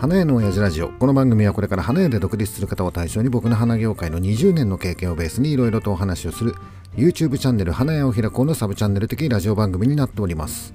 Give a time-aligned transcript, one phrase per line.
[0.00, 0.88] 花屋の親父ラジオ。
[0.88, 6.54] この番組はこれから花屋で独立する方を対象に僕の花業界の20年の経験をベースにいろいろとお話をする
[6.96, 10.72] YouTube チャンネル花屋を開こうのサブチャンネル的ラジオ番組になっております。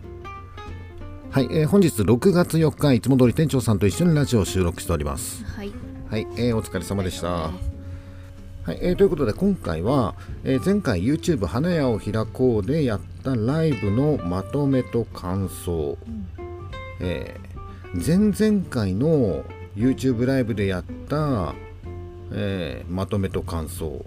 [1.31, 5.43] はい、えー、本日6月4日いつも通り店長さんと一緒にラジオを収録しております。
[5.43, 5.73] はい、
[6.07, 7.27] はい、えー、お疲れ様でした。
[7.29, 7.51] は
[8.67, 10.13] い、えー、ということで今回は、
[10.43, 16.27] えー、前回 YouTube 花屋を開こうでやったライブのまとめと感想、うん、
[16.99, 17.44] えー
[17.95, 19.45] 前々回の
[19.75, 21.55] YouTube ライブでやった、
[22.33, 24.05] えー、まとめと感想。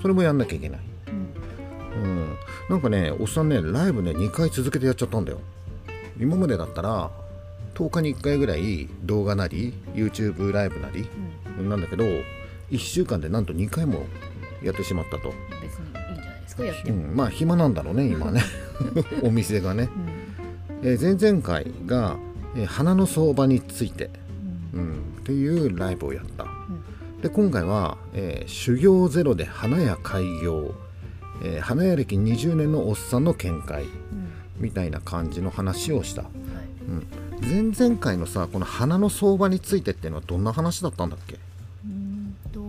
[0.00, 0.80] それもやんなきゃいけない、
[1.94, 2.36] うん、うん、
[2.70, 5.40] なんかねおっさんねライブね2回続けてやっちゃったんだよ。
[6.18, 7.10] 今までだったら
[7.74, 11.06] 10日に1回ぐらい動画なり YouTube ライブなり、
[11.58, 12.04] うん、なんだけど
[12.70, 14.06] 1週間でなんと2回も
[14.62, 15.34] やってしまったと。
[15.60, 18.40] 別にいいんじゃないですかやっても、うん、まあ暇なんだろうね今ね。
[19.22, 19.90] お店がね、
[20.82, 22.16] うん、えー、前々回が
[22.56, 24.10] えー、花の相場について、
[24.74, 30.74] うん、うん、っていうライブをやった、うん、で今回は、えー、修行ゼロで花屋開業、
[31.42, 33.84] えー、花屋歴20年のおっさんの見解、
[34.58, 36.32] みたいな感じの話をした、はい。
[36.88, 41.38] うん、前々回のさこの花の相場についてっていうのはどんな話だったんだっけ？
[41.84, 42.60] うんと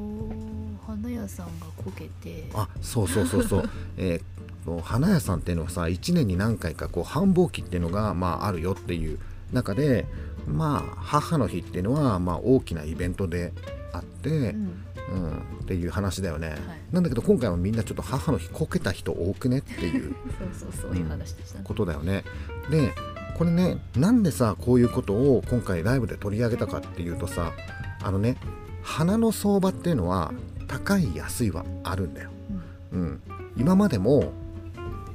[0.85, 2.45] 花屋さんがこけて。
[2.53, 9.19] あそうそうそうそう、 えー、花屋さんっていうのはさ1年に何回かこう繁忙期っていうのが、まあ、あるよっていう
[9.53, 10.05] 中で
[10.47, 13.53] まあ母の日っていうのはまあ大きなイベントで
[13.94, 16.59] あって、うん、うん、っていう話だよね、はい、
[16.91, 20.16] なんだけど今回はみんなちょっと母の日こけた人多くねっていう
[20.53, 22.23] そうそうそういう話でした、ね、ことだよね。
[22.69, 22.94] で
[23.38, 27.53] これねなんでさこういうことを今回ライブで取り上げたかっていうとさ
[28.03, 28.38] あのね
[28.83, 30.33] 花の相場っていうのは
[30.67, 32.29] 高い安いはあるんだよ、
[32.94, 33.22] うん、うん、
[33.57, 34.31] 今までも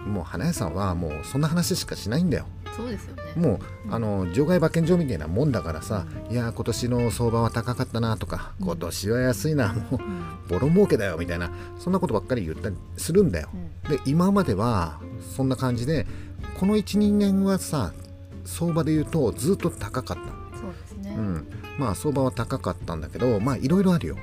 [0.06, 2.46] もう花屋さんはもうそんな話しかしないんだよ。
[2.76, 10.00] そうですよねもうあの場外馬券場みたいなもんだからさ、うん、いや今年の相場は高かったなとか、うん、今年は安いなもう、
[10.48, 13.50] ボロ儲けだよみたいなそんなことばっかり言ったりするんだよ、
[13.88, 14.98] で今までは
[15.36, 16.06] そんな感じで
[16.58, 17.92] この12年はさ
[18.44, 20.58] 相場で言うとずっと高かった。
[20.58, 21.46] そうですね、うん、
[21.78, 24.16] まあ相場は高かったんだけどまあいろいろあるよ。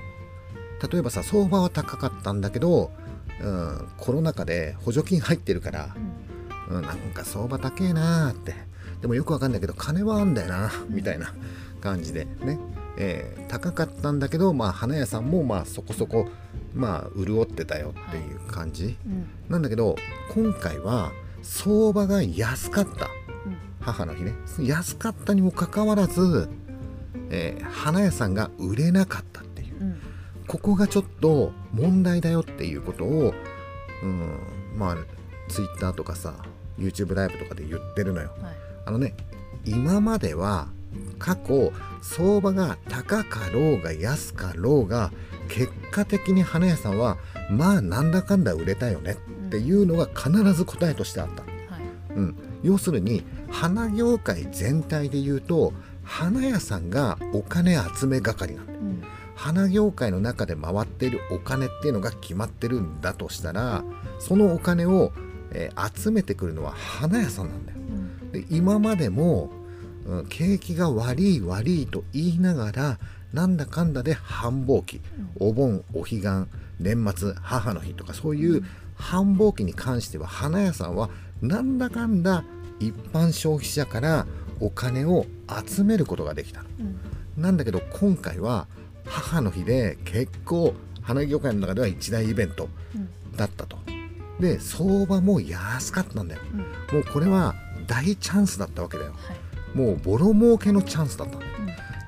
[0.91, 2.91] 例えばさ相場は高かったんだけど、
[3.41, 5.95] うん、コロナ禍で補助金入ってるから、
[6.69, 8.53] うん、なんか相場高えなーって
[9.03, 11.33] でもよくわかんないけど金はあんだよなみたいな
[11.81, 12.57] 感じでね、
[12.97, 16.29] えー、高かったんだけど、まあ、花屋さんもまあそこそこ
[16.73, 18.97] まあ潤ってたよっていう感じ、
[19.49, 19.97] なんだけど
[20.33, 21.11] 今回は
[21.41, 23.09] 相場が安かった、
[23.45, 24.31] うん、母の日ね。
[24.61, 26.47] 安かったにもかかわらず、
[27.29, 30.01] えー、花屋さんが売れなかったっていう、うん、
[30.47, 33.33] ここがちょっと問題だよっていうことを、
[34.01, 34.39] うん、
[34.77, 34.97] まあ
[35.49, 36.35] ツイッターとかさ
[36.79, 38.31] YouTube ライブとかで言ってるのよ。
[38.41, 39.15] はい、あのね
[39.65, 40.67] 今までは
[41.19, 41.71] 過去
[42.01, 45.11] 相場が高かろうが安かろうが
[45.47, 47.17] 結果的に花屋さんは
[47.49, 49.15] まあなんだかんだ売れたよねっ
[49.49, 51.43] ていうのが必ず答えとしてあった。
[51.43, 51.83] はい、
[52.15, 55.73] うん、要するに花業界全体で言うと
[56.03, 59.03] 花屋さんがお金集め係なんだ、うん、
[59.35, 63.83] 花業界の中で回っているお金っていうのが決まってるんだとしたら
[64.19, 65.13] そのお金を
[65.53, 67.77] えー、集めてくるのは花屋さんなんだよ。
[68.33, 69.49] で今までも、
[70.05, 72.99] うん、景気が悪い悪いと言いながら
[73.31, 74.99] なんだかんだで繁忙期
[75.39, 76.27] お盆お彼岸
[76.79, 78.63] 年末母の日とかそういう
[78.95, 81.09] 繁忙期に関しては花屋さんは
[81.41, 82.43] なんだかんだ
[82.79, 84.25] 一般消費者から
[84.59, 85.25] お金を
[85.65, 88.67] 集めることができた、うん、なんだけど今回は
[89.05, 92.69] 母の日で結構花業界の中では一大イベント
[93.35, 93.77] だったと。
[94.39, 96.65] で相場も安かったんだよ、うん、も
[97.01, 97.53] うこれは
[97.87, 99.17] 大チャンスだったわけだよ、は
[99.75, 101.41] い、もうボロ儲けのチャンスだったう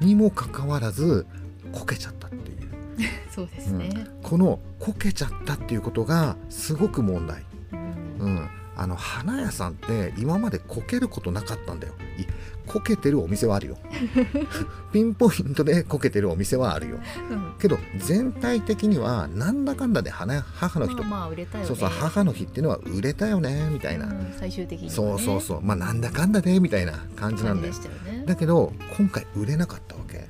[0.04, 1.26] ん、にもかかわらず
[1.72, 2.56] こけちゃったっていう。
[3.30, 7.76] そうですね、うん、このこけちゃったっていうことがすごく問題、う
[8.30, 11.94] んあの花屋さんって今までこけることなかったんだよ。
[12.68, 13.78] こけてるお店はあるよ。
[14.92, 17.00] ピンポイントでこけてるお店はあるよ、
[17.30, 25.62] うん、けど全体的にはなんだかんだで花母の日と、まあまあね、そうそう母の日っていうのは売れたよねみたいな、うん、最終的に、ね、そうそうそう。
[25.62, 30.28] まあなんだかんだでみたいな感じなんだよ、ね、だけど今回売れなかったわけ。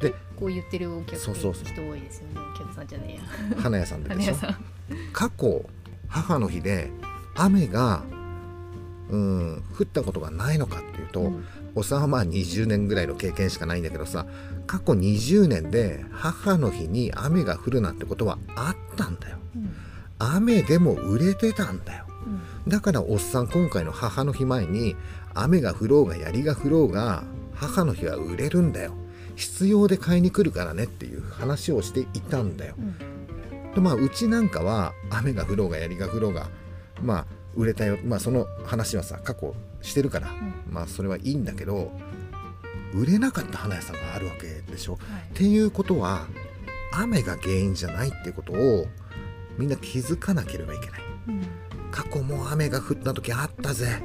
[0.00, 2.40] でこう言ってるお客さん人多いですよね。
[2.54, 3.18] お客さんじゃね
[3.50, 3.62] えや。
[3.62, 4.34] 花屋さんでしょ
[5.12, 5.68] 過去
[6.08, 6.90] 母の日で
[7.38, 8.02] 雨が
[9.10, 11.44] うん降ったことがないのかっていうと、うん、
[11.74, 14.26] おさはまあ20年ぐらいの経験しかないんだけどさ
[14.66, 19.74] 過去20年で母の日に雨が降るなんてことはあったんだよ、うん、
[20.18, 24.94] 雨でも売れてたんだよ、うん、だからおっさん今回の母の日前に
[25.34, 27.22] 雨が降ろうが槍が降ろうが
[27.54, 28.92] 母の日は売れるんだよ。
[29.38, 33.74] 必要で買いに来るからねっていう話をしていたんだよ、うん。
[33.74, 36.48] でまあうちなんかは雨が降ろうが槍が降ろうが
[37.02, 37.98] まあ売れたよ。
[38.04, 40.28] まあその話はさ過去してるから、
[40.70, 41.92] まあそれはいいんだけど
[42.94, 45.00] 売れなかった花屋さんがあるわけでしょ、はい。
[45.30, 46.26] っていうことは
[46.92, 48.86] 雨が原因じゃないってことを
[49.58, 51.00] みんな気づかなければいけない。
[51.28, 51.42] うん。
[51.90, 54.02] 過去も雨が降った時あったぜ。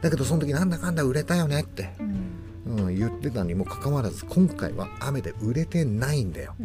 [0.00, 2.76] だけどその時なんだかんだ売れたよねって、うん。
[2.86, 6.62] うん、言ってたにもかかわらず今回は雨で売れてないんだよ、う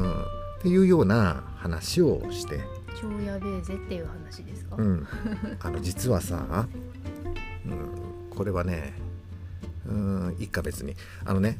[0.00, 0.02] ん。
[0.02, 0.24] うん、っ
[0.62, 2.60] ていうような話をして、
[3.00, 5.06] 超やべえぜっていう話ですか、うん、
[5.60, 6.66] あの実はさ、
[7.66, 8.92] うん、これはね
[9.86, 11.58] うんいいか別にあのね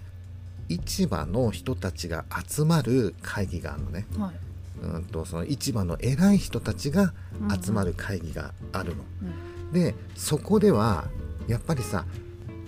[0.69, 4.35] 市場の人たちが集まる会議があるのね、はい
[4.83, 7.15] うん、とその市場の偉い人たちが
[7.63, 9.05] 集まる会議があるの。
[9.23, 11.09] うんでそこでは
[11.47, 12.07] やっぱりさ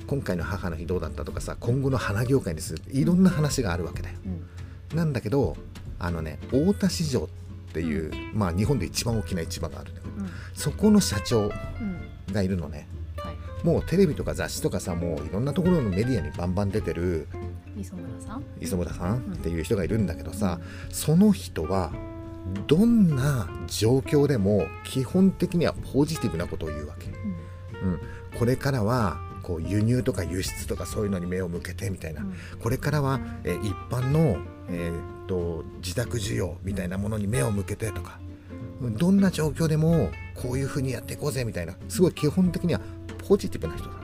[0.06, 4.16] 今回の母の日どうだったとかさ今後の花業界にするいろんな話があるわけだよ。
[4.26, 5.56] うんなんだけど
[5.98, 7.40] あのね大田市場って
[7.78, 9.92] いう、まあ日本で一番大きな市場がある
[10.54, 12.88] そこの社長うんがいるのね。
[13.16, 17.28] はいもうテレビとか雑誌とかさもういろんなところのメディアにバンバン出てる
[17.76, 18.44] 磯村さん？
[18.58, 19.18] 磯村さん。
[19.18, 20.58] っていう人がいるんだけどさ、
[20.88, 21.92] その人は
[22.66, 27.08] どんな状況でも基本的にはポジティブなことを言うわけ。
[27.08, 27.92] うん。
[27.92, 28.00] うん、
[28.38, 32.34] これからはこう輸入とか輸出とかそういうのに目を向けてみたいな、うん。
[32.60, 34.38] これからは、えー一般の、
[34.68, 38.18] えーっと自宅需要みたいなものに目を向けてとか。
[38.82, 41.74] うんどんな状況でもこういうふうにやっていこうぜみたいな。
[41.88, 42.80] すごい基本的には
[43.28, 44.00] ポジティブな人だと。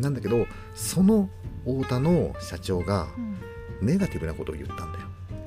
[0.00, 1.30] なんだけどその
[1.64, 3.20] 太田の社長がう
[3.84, 3.86] ん。
[3.86, 5.03] ネガティブなことを言ったんだよ。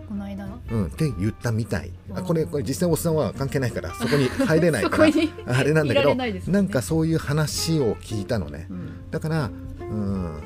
[0.08, 0.48] この間。
[0.72, 1.92] うん、って言ったみたい。
[2.14, 2.26] あうん。
[2.26, 5.14] これこれ実際おっさんは関係ないからそこに 入れないそから
[5.58, 6.42] あれなんだけどれなね。
[6.48, 8.68] なんかそういう話を聞いたのね。
[8.70, 8.90] うん。
[9.12, 10.42] だからうん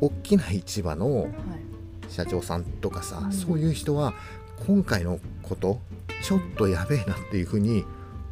[0.00, 1.30] 大きな市場のはい。
[2.08, 3.32] 社長さんとかさ、うん。
[3.32, 4.14] そういう人は
[4.66, 5.80] 今回のこと
[6.22, 7.84] ちょっとやべえなっていうふうに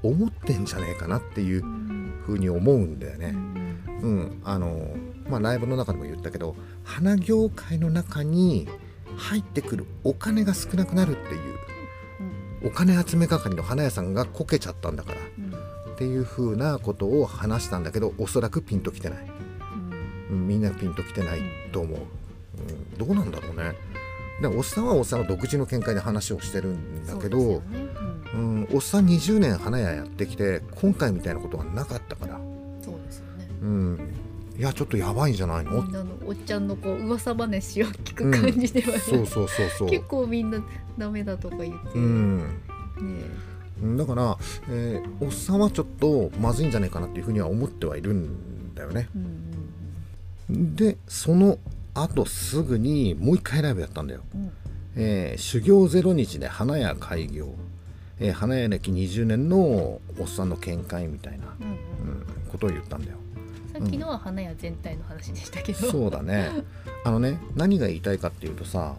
[0.03, 2.13] 思ってんじゃねえかなっていううん。
[2.27, 3.31] ふうに思うんだようね。
[3.31, 3.69] ん。
[4.03, 4.97] うん、あの
[5.29, 6.55] まあライブの中でも言ったけど
[6.85, 8.69] 花業界の中に
[9.19, 11.59] 入ってくるお金が少なくなるっていう
[12.63, 12.69] うん。
[12.69, 15.93] お金集め係の花屋さんがこけちゃったんだからうん。
[15.95, 19.19] っていうふうなことを話したんだけどおそらくピンときてない。
[20.31, 20.39] うん。
[20.39, 21.41] うんみんなピンときてない
[21.73, 23.75] と思う、うん、どうなんだろうね。
[24.41, 27.61] でおっさんはおっさんの独自の見解で話をしてるんだけど
[28.35, 33.49] う、ん、おっさん20年花屋やってきて今回みたいなことはなかったから、うんそうですよね。
[33.61, 34.15] うん、
[34.59, 35.83] いやちょっとやばいんじゃないの？
[35.83, 39.89] みんなのおっちゃんのこう噂話を聞く感じでは、そうそうそうそう。
[39.89, 40.59] 結構みんな
[40.99, 42.39] ダメだとか言って、うん。
[42.39, 43.97] ね。
[43.97, 44.37] だから、
[44.69, 49.09] えーおっさんはちょっとまずいんじゃないかなっていうふうには思ってはいるんだよね。
[49.15, 49.23] うん
[50.51, 51.59] うんでその
[51.95, 54.23] 後すぐにもう一回ライブやったんだよ。
[54.35, 54.51] うん。
[54.97, 57.55] えー修行ゼロ日で花屋開業、
[58.19, 61.73] えー花屋歴20年のおっさんの見解みたいな、うんうん。
[61.75, 63.19] うん、ことを言ったんだよ。
[63.79, 66.51] さっきのは花屋全体の話でしたけど、そうだね。
[67.05, 68.95] あのね何が言いたいかっていうとさ、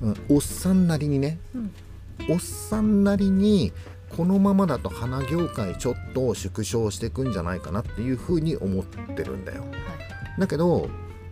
[0.00, 1.38] うん、おっさんなりにね。
[1.54, 1.72] うん。
[2.28, 3.72] おっさんなりに
[4.16, 9.62] このままだと花業界ちょっと縮小していくんじゃないかなっていうふうに思ってるんだよ。
[9.62, 9.70] はい。
[10.40, 10.88] だけど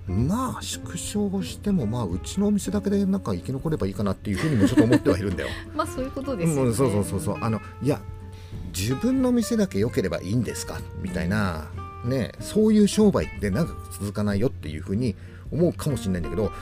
[0.07, 5.51] まあ縮小してもまあうちのお店だけでなんか生き残ればいいかなっていうふうにもちょっと思ってはいるんだよ。
[5.77, 7.37] まあそういうことですよね、うん、そうそうそうそう。
[7.41, 8.01] あのいや
[8.75, 10.81] 自分の店だけ良ければいいんですか？
[11.03, 11.67] みたいな
[12.09, 15.15] ねそういう商売って長く続かないよっていうふうに
[15.53, 16.53] 思うかもしれないんだけど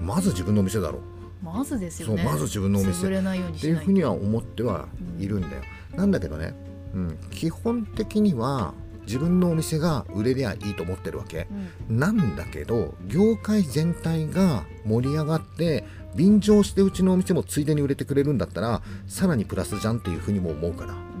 [0.00, 1.00] まず自分のお店だろ
[1.42, 2.22] まずですよね。
[2.22, 3.06] そうまず自分のお店。
[3.06, 4.86] 潰れないようにっていうふうには思っては
[5.18, 5.62] いるんだよ、
[5.96, 6.54] なんだけどね、
[6.94, 8.74] うん、基本的には
[9.06, 11.48] 自分のお店が売れりゃいいと思ってるわけ。
[11.88, 11.98] うん。
[11.98, 15.84] なんだけど業界全体が盛り上がって
[16.14, 21.11] 便乗してうちのお店もついでに売れてくれるんだったらさらにプラスじゃんっていうふうにも思うからうん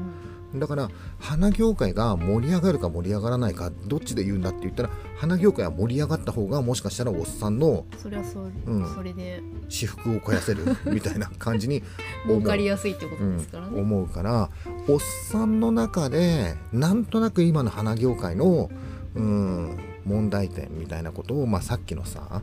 [0.54, 8.94] だから花業界が盛り上がるか盛り上がらないかどっちで言うんだって言ったら花業界は盛り上がった方がもしかしたらおっさんのそれはそう、うん。
[8.94, 9.42] それで。
[9.68, 11.82] 私服を肥やせる みたいな感じに
[12.24, 12.38] 思う。
[12.38, 14.50] 儲かりやすいってことうんですからね、思うから
[14.88, 18.70] おっさんの中でなんとなく今の花業界の
[19.14, 22.42] うん問題点みたいなことを、まあ、さっきのさ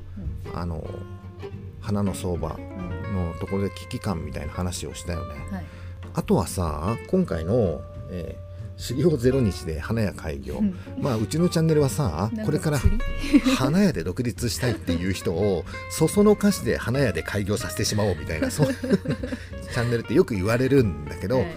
[0.54, 0.88] あの
[1.82, 3.00] 花の相場うん。
[3.10, 5.34] のところで危機感みたいな話をしたよね。
[5.52, 5.66] はい。
[6.14, 8.50] あとはさ今回の、えー
[8.82, 10.74] 修行ゼロ日で花屋開業、うん。
[11.02, 12.80] まあうちのチャンネルはさこれから
[13.58, 21.48] 花屋で独立したいっていう人をそそのかしで花屋で開業させてしまおうみたいな そういうチャンネルってよく言われるんだけど、はい。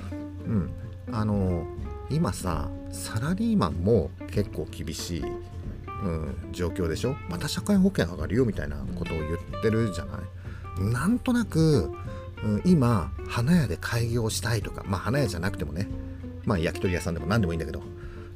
[0.49, 0.71] うん、
[1.13, 1.65] あの
[2.11, 5.29] 今さサラリーマンも結構厳しいで
[6.03, 7.15] うん、状況でしょ？
[7.31, 10.19] また社会保険上がるよみたいなことを言ってるじゃな
[10.89, 10.93] い？
[10.93, 11.93] なんとなく、
[12.43, 15.89] うん、今花屋で開業したいとかまあ花屋じゃなくてもね
[16.45, 17.83] まあ焼き鳥屋さんでも何でもいいんだけど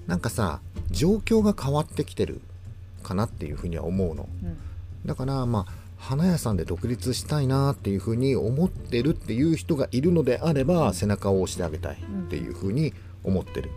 [0.07, 0.61] なんかさ
[0.91, 2.41] 状況が変わってきてる
[3.03, 4.57] かなっていうふうには思うの、うん、
[5.05, 11.99] だからまあ花屋さんで独立したいなっていうふうに思ってるっていう人がいるのであれば背中を押してあげたいっ
[12.29, 12.93] ていうふうに
[13.25, 13.71] 思ってる、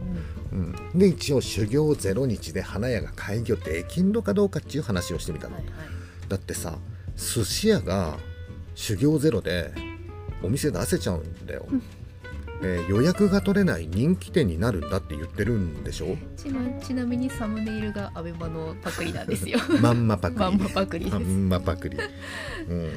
[0.52, 5.74] うん、うん、で一応修行0日で花屋が開業できんのかどうかっていう話をしてみたの、はいはい、
[6.28, 6.78] だってさ
[7.16, 8.18] 寿司屋が
[8.76, 9.74] 修行ゼロで
[10.44, 11.84] お店出せちゃうんだよ、うん
[12.62, 16.18] えー、予約が取れない人気店になるんだって言ってるんでしょ？
[16.36, 16.44] ち
[16.86, 19.60] ちなみにサムネイルがアベマのパクリなんですよ。
[19.82, 20.39] まんまパクリ。
[20.39, 21.98] まんまパクリまんまパクリ、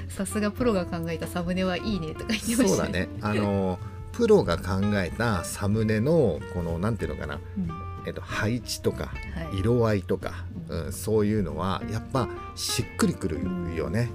[0.09, 3.09] さすがプロが考えたサムネはいいねとか言ってました、ね、そうだね。
[3.21, 3.78] あの
[4.12, 7.71] プロが考えたサムネのこのなんていうのかな、うん、
[8.07, 9.14] えっと、配置とか、
[9.59, 13.40] 色合いとか、うん、そういうのはやっぱしっくりくる
[13.75, 14.11] よね、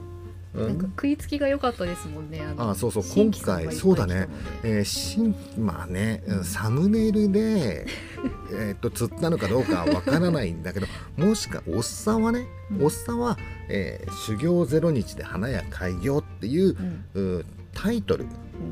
[0.53, 2.41] なんか食いつきが良かったですもんね。
[2.57, 4.27] ああそうそう今回そうだね。
[4.63, 7.85] えー、新まあね、うん、サムネイルで
[8.53, 10.87] えっと釣ったのかどうかわからないんだけど、
[11.17, 13.37] もしかおっさんはね、うん、おっさんは、
[13.69, 16.75] えー、修行ゼロ日で花屋開業っていう、
[17.13, 18.25] うん、タイトル、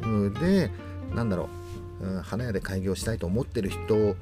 [0.04, 0.72] うん、で
[1.14, 1.66] なんだろう。
[2.02, 4.18] うん、花屋で開業したいと思ってる人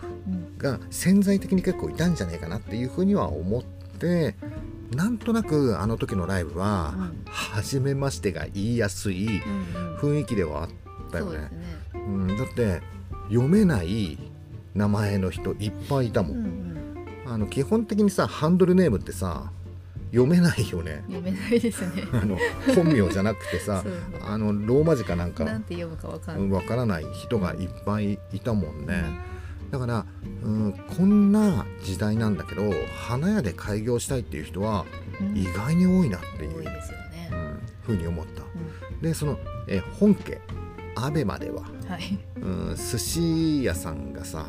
[0.59, 4.35] が潜在的に結構いたんじゃないかなっていうふうには思って
[4.91, 6.93] なんとなくあの時のライブは、
[7.25, 9.41] 初めましてが言いやすい
[9.99, 10.69] 雰囲気ではあっ
[11.11, 11.49] たよね。
[11.93, 12.81] うん、ねうん、だって
[13.29, 14.17] 読めない
[14.75, 16.37] 名前の人いっぱいいたもん。
[16.37, 16.45] うん
[17.25, 19.51] うん、あの基本的にさハンドルネームってさ
[20.11, 21.03] 読めないよね。
[21.07, 22.03] 読めないですね。
[22.13, 22.37] あの
[22.75, 23.83] 本名じゃなくてさ、
[24.23, 26.65] あのローマ字かなんかなんて読むかわかんない。
[26.65, 29.03] からない人がいっぱいいたもんね。
[29.73, 30.05] だから、
[30.43, 32.61] うん、こんな時代なんだけど
[32.95, 34.85] 花屋で開業したいっていう人は
[35.33, 38.43] 意外に多いなっていう、うん、ふうに思った。
[38.43, 40.39] うん、でそのえ本家
[40.95, 44.45] アベマでは、はい、うん、寿司屋さんがさ、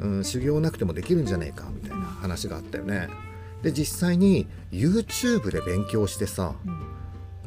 [0.00, 3.10] うん、うん、修行なくてもできるんじゃねえかみたいな話があったよね。
[3.62, 6.54] で実際に YouTube で勉強してさ、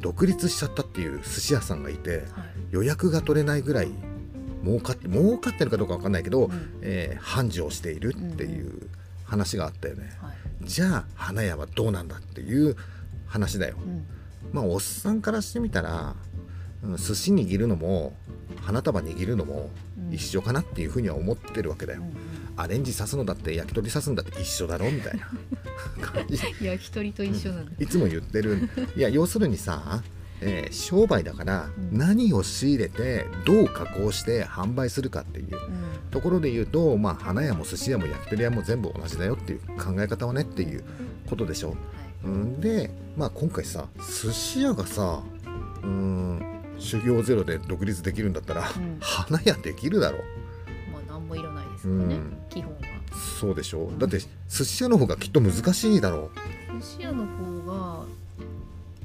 [0.00, 2.24] 独立しちゃったっていう寿司屋さんがいて、はい、
[2.70, 3.90] 予約が取れないぐらい
[4.64, 8.88] 儲かって儲かってるかどうか分かんないけど、うん、えー、繁盛しているっていう
[9.24, 12.76] 話があったよね、はい、じゃあ花屋はどうなんだっていう
[13.26, 14.06] 話だよ、うん、
[14.52, 16.14] まあおっさんからしてみたら、
[16.82, 18.14] うん、寿司握るのも
[18.60, 19.70] 花束握るのも
[20.10, 22.02] 一緒かなっていうふうには思ってるわけだよ、
[22.56, 26.38] アレンジ刺すのだって焼き鳥刺すんだって一緒だろみたいな感じ。
[26.64, 27.66] 焼き鳥と一緒なん。
[27.66, 28.68] だ、いつも言ってる。
[28.94, 30.02] いや要するにさ
[30.44, 35.58] えー、商売だから何を仕入れてどう加工して販売するかっていう
[36.10, 40.84] ところで言うと、まあ、花屋も寿司屋も焼き鳥屋も全部同じだよっていう考え方はねっていう
[41.30, 41.76] ことでしょ。
[42.24, 45.22] うん、で、まあ、今回さ寿司屋がさ
[45.82, 50.20] うん修行ゼロで独立できるんだったら、うん、花屋できるだろう。
[50.92, 52.78] まあ何もいらないですよね、うん、基本は。
[53.40, 54.18] そうでしょ、うん、だって
[54.48, 56.30] 寿司屋の方がきっと難しいだろ
[56.70, 56.80] う。
[56.80, 58.04] 寿司屋の方が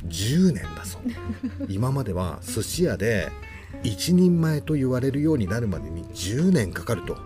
[0.05, 0.99] 10年だぞ
[1.67, 3.31] 今までは寿司屋で
[3.83, 7.17] 一人前と言われるようになるまでに10年かかると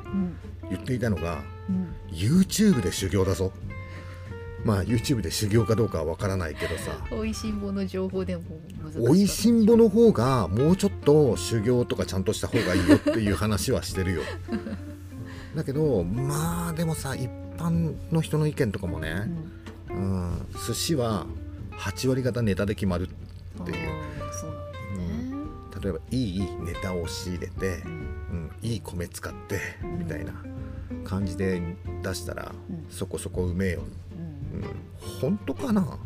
[0.70, 3.52] 言っていたのが、うん、YouTube で修行だぞ。
[4.64, 6.92] まあ YouTube で修行かどうかは分からないけどさ。
[7.12, 8.44] おいしんぼの情報でも
[9.00, 14.22] おいしんぼの方がもうちょっと修行とかちゃんとした方がいいよっていう話はしてるよ。
[15.56, 19.28] だけどまあでもさ一般の人の意見とかもね、
[19.90, 21.26] うん、うん、寿司は
[21.82, 23.78] 8割方ネタで決まるっていう、
[25.82, 29.60] 例えばいいネタを仕入れて、うん、いい米使って
[29.98, 30.34] みたいな
[31.04, 31.60] 感じで
[32.04, 32.52] 出したら、
[32.92, 33.84] そこそこうめえよ、
[34.54, 34.64] うん、
[35.20, 35.98] 本当かな？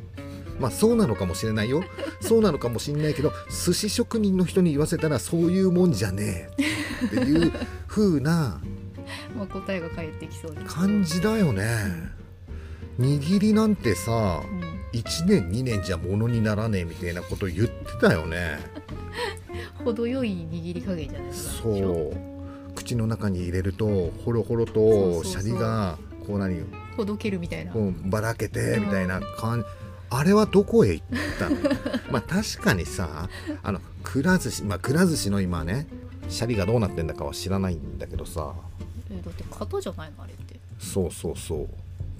[0.59, 1.83] まあそうなのかもしれないよ。
[2.21, 7.05] そうなのかもしれないけど寿司職人の人に言わせたらそういうもんじゃねえ。
[7.07, 7.51] っていう
[7.87, 8.61] 風な
[9.35, 12.13] まあ答えが返ってきそう感じだよね。
[12.97, 14.64] 握りなんてさ、うん
[14.95, 18.59] 1年2年じゃものにならねえみたいなこと言ってたよね。
[19.83, 22.17] 程よい握り加減じゃないですかそう。
[22.75, 26.59] 口の中に入れるとほろほろとシャリがこう何
[26.95, 27.73] ほどけるみたいな。
[28.05, 29.65] ばらけてみたいな感じ、
[30.09, 31.05] あれはどこへ行っ
[31.39, 31.57] たの？
[32.11, 33.29] まあ確かにさ
[33.63, 35.87] あのくら寿司まあくら寿司の今ね
[36.29, 38.53] シャリがどうなってんだかは知らないんだけどさ。
[39.11, 40.59] えだって型じゃないのあれって。
[40.79, 41.67] そうそうそう。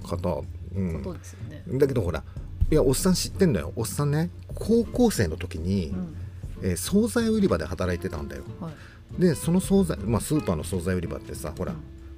[0.08, 0.40] 型
[0.74, 1.02] うん。
[1.02, 1.62] 型ですよね。
[1.78, 2.22] だけどほら
[2.70, 3.72] いやおっさん知ってんだよ。
[3.76, 6.16] おっさんね高校生の時に、うん、
[6.62, 8.70] えー、惣菜売り場で働いてたんだよ、は
[9.18, 11.74] い、でその惣菜、まあ、スーパーの惣菜売り場ってさほら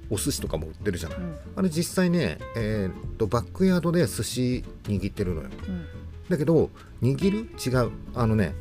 [0.09, 1.35] お寿司とかも売ってるじゃない、うん。
[1.55, 5.49] あれ実際ね、えーっとバックヤードで寿司握ってるのよ。
[5.67, 5.85] うん。
[6.29, 7.37] だけど握る？
[7.63, 7.91] 違う。
[8.15, 8.55] あのね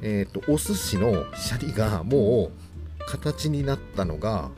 [0.00, 2.50] えーっとお寿司のシャリがも
[3.00, 4.50] う形になったのが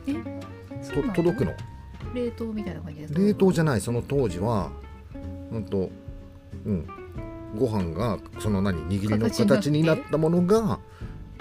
[1.14, 1.52] 届くの。
[2.14, 3.20] 冷凍みたいな感じですか？
[3.20, 3.82] 冷凍じゃない。
[3.82, 4.70] その当時は
[5.52, 5.90] うんと
[6.66, 6.86] うん。
[7.56, 10.80] ご飯がその何握りの形になったものが、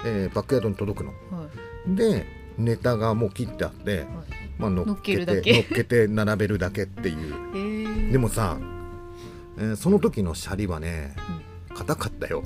[0.05, 1.11] えーバックヤードに届くの。
[1.31, 1.47] は
[1.87, 1.95] い。
[1.95, 2.25] で
[2.57, 4.05] ネタがもう切ってあって、
[4.59, 5.25] まあ、乗乗っっけ？
[5.25, 7.33] て乗っけて並べるだけっていう。
[7.55, 8.57] えー、でもさ、
[9.57, 11.15] えーその時のシャリはね
[11.73, 12.43] 硬かったよ、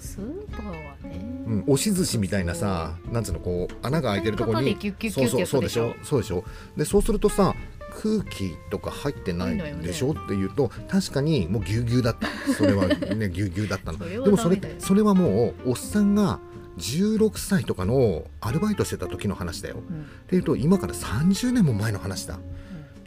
[0.00, 0.72] スーパーは
[1.04, 4.76] ね、うん、押し寿司みたいなさなんつうのこう穴が開いてるところに
[5.10, 5.50] そうそうつでしょ？
[5.52, 5.94] そうでしょ？
[6.02, 6.44] そうでしょ？
[6.76, 7.54] でそうするとさ
[8.02, 12.28] 空気とか入ってないでしょっていうと確かにもうぎゅうぎゅうだった。
[12.54, 13.98] それはね ぎゅうぎゅうだったの。
[13.98, 16.40] でもそれそれはもうおっさんが
[16.78, 19.82] 16歳とかのアルバイトしてた時の話だよ。
[19.86, 20.02] うん。
[20.02, 22.38] っていうと今から30年も前の話だ。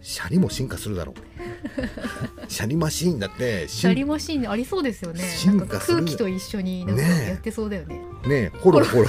[0.04, 1.16] シャリも進化するだろう。
[2.52, 5.24] シャリマシーンだってシャリマシーンありそうですよね。
[5.24, 6.00] 進化する。
[6.00, 8.02] 空気と一緒になんかやってそうだよね。
[8.28, 9.08] ねホロホロ。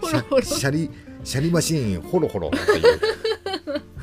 [0.00, 0.90] ほらほらシャシャリ
[1.26, 3.00] シャリマシーンホロホロっていう、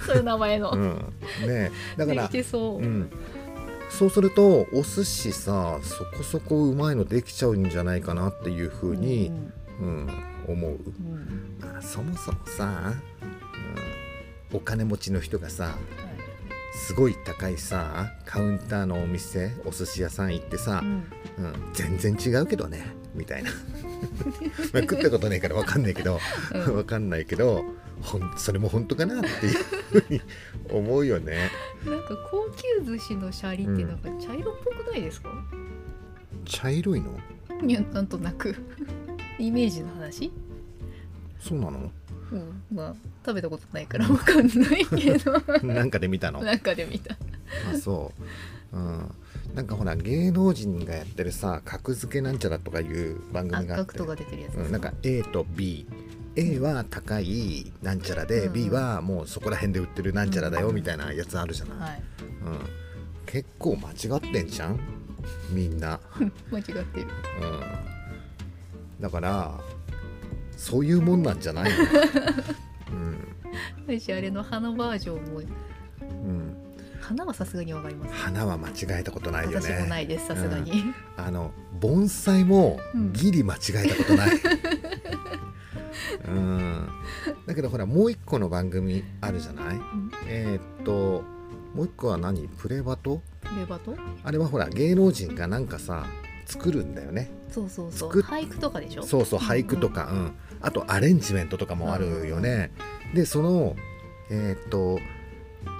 [0.05, 1.13] そういう名前の、うん、
[1.47, 3.09] ねだからできてそう、うん、
[3.89, 9.31] そうするとお寿司さそこそこうまいのできちゃうんじゃないかなっていうふうに、
[9.79, 10.09] うん。
[10.49, 10.77] 思う、うん。
[10.77, 12.93] うんまあ、そもそもさ、
[14.51, 16.12] うん、お金持ちの人がさはい
[16.73, 20.89] すごい高いさカウンターのお店お寿司屋さん行ってさう、ん。
[21.45, 23.51] うん、全然違うけどねみたいな。
[24.73, 26.19] まあ食ったことないから分かんないけど、
[26.53, 26.63] うん。
[26.65, 27.63] 分かんないけど
[28.01, 30.21] ほんそれも本当かなっていうふうに
[30.71, 31.49] 思うよね。
[31.85, 35.29] なんか高級寿司のシャリってなんか茶色っぽくないですか、
[36.45, 37.17] 茶色いの？
[37.65, 38.55] いやなんとなく。
[39.39, 40.31] イメージの話？
[41.39, 41.91] そうなの？
[42.33, 42.63] うん。
[42.75, 45.41] まあ食べたことないからわかんないけど。
[45.63, 46.41] なんかで見たの？
[46.41, 47.15] なんかで見た。
[47.73, 48.11] あそ
[48.73, 49.11] う、うん、
[49.55, 53.99] なんかほら芸能人がやってるさ格付けなんちゃらとかいう番あ組があって。
[53.99, 55.85] が出てるやつうん、なんか A と B
[56.35, 58.53] A は高いなんちゃらで、うん。
[58.53, 62.01] B はもうそこら辺で売ってるなんちゃらだよみたいなやつあるじゃない、はい。
[62.45, 62.59] うん、
[63.27, 64.79] 結構間違ってんじゃん？
[65.51, 65.99] みんな、
[66.51, 66.83] 間違ってる。
[67.41, 69.61] うん、だから
[70.63, 71.77] そういうもんなんじゃないの、
[72.91, 73.99] うん。
[73.99, 75.43] 私あれの花バージョンもう
[76.25, 76.55] ん、
[77.01, 78.13] 花はさすがにわかります。
[78.13, 79.69] 花は間違えたことないよね。
[79.69, 80.85] 私もないですさすがに、
[81.17, 82.79] あの盆栽も
[83.11, 84.29] ギリ間違えたことない、
[86.29, 86.87] うん、
[87.45, 89.79] だけどほらもう一個の番組あるじゃない？
[90.27, 91.23] えーっと
[91.75, 92.47] もう一個は何？
[92.47, 93.21] プレバト？
[93.59, 93.97] レバト？
[94.23, 96.05] あれはほら芸能人がなんかさ
[96.45, 97.29] 作るんだよね。
[97.49, 98.09] そうそうそう。
[98.21, 99.03] 俳句とかでしょ？
[99.03, 100.31] そうそう俳句とか、うん。
[100.61, 102.71] あとアレンジメントとかもあるよね、
[103.13, 103.75] でその
[104.29, 104.99] えーっと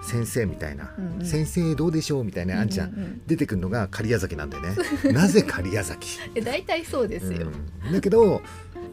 [0.06, 1.26] 先生みたいな、うんうん。
[1.26, 4.76] 先生どうでしょうみたいなあんちゃん、ううう出てくるのが狩屋崎なんだよね。
[5.14, 6.20] なぜ狩屋崎？
[6.36, 7.48] え大体そうですよ、
[7.86, 7.94] うん。
[7.94, 8.42] だけど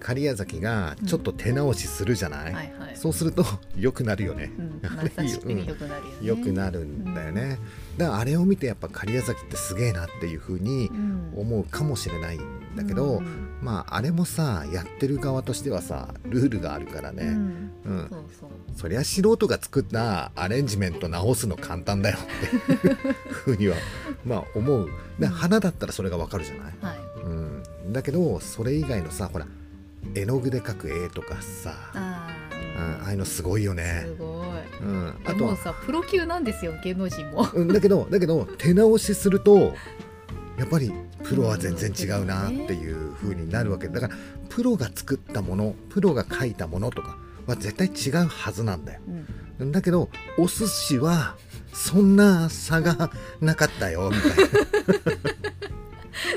[0.01, 2.97] 狩屋崎がちょっと手直しするじゃない、はいはい。
[2.97, 3.45] そうすると
[3.77, 5.75] 良くなるよね、うん、 あれ優しくてよ。
[5.75, 6.17] くなるよね。
[6.23, 7.59] 良くなるんだよね、
[7.97, 11.33] だからあれを見てやっぱ狩屋崎ってすげえなっていうふうにうん。
[11.37, 12.41] 思うかもしれないん
[12.77, 13.59] だけど、うん。
[13.63, 17.71] まああれもさやってる側としてはさルールがあるからうね、ん。
[17.85, 18.07] うん。
[18.11, 18.51] そうそう。
[18.75, 22.89] そりゃ素人が作ったアレンジメント直すの簡単だよって。
[22.89, 22.97] いう
[23.31, 23.77] ふうには
[24.25, 24.87] まあ思う。
[25.19, 25.33] でうん。
[25.33, 26.99] 花だったらそれがわかるじゃない、はい。
[27.25, 27.29] う
[27.89, 29.47] ん、だけどそれ以外のさほら
[30.15, 31.75] 絵の具で描く絵とかさ。
[31.95, 32.37] あ
[32.77, 34.05] あああいうのすごいよあね。
[34.07, 34.83] す、ごい。
[34.83, 37.49] うん、あとはもうさプロ級なんですよ芸能人も。
[37.53, 39.75] うん、だけどだけど手直しすると
[40.59, 40.93] やっぱり
[41.25, 43.89] プロは全然違うなっていう風になるわけ。
[43.89, 44.15] だから
[44.49, 49.01] プロが作ったものプロが描いたものとかは絶対違うはずなんだよ。
[49.59, 49.73] うん。
[49.73, 50.09] だけど
[50.39, 51.37] お寿司は
[51.73, 53.11] そんな差が
[53.41, 55.17] なかったよみたい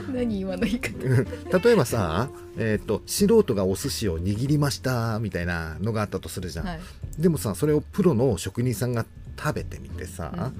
[0.13, 0.97] 何今の言い方。
[1.07, 6.79] な 例えばさ、えー、と素人がお寿司を握りましたみたいなのがあったとするじゃん、はい。
[7.17, 9.05] でもさそれをプロの職人さんが
[9.37, 10.51] 食べてみてさ、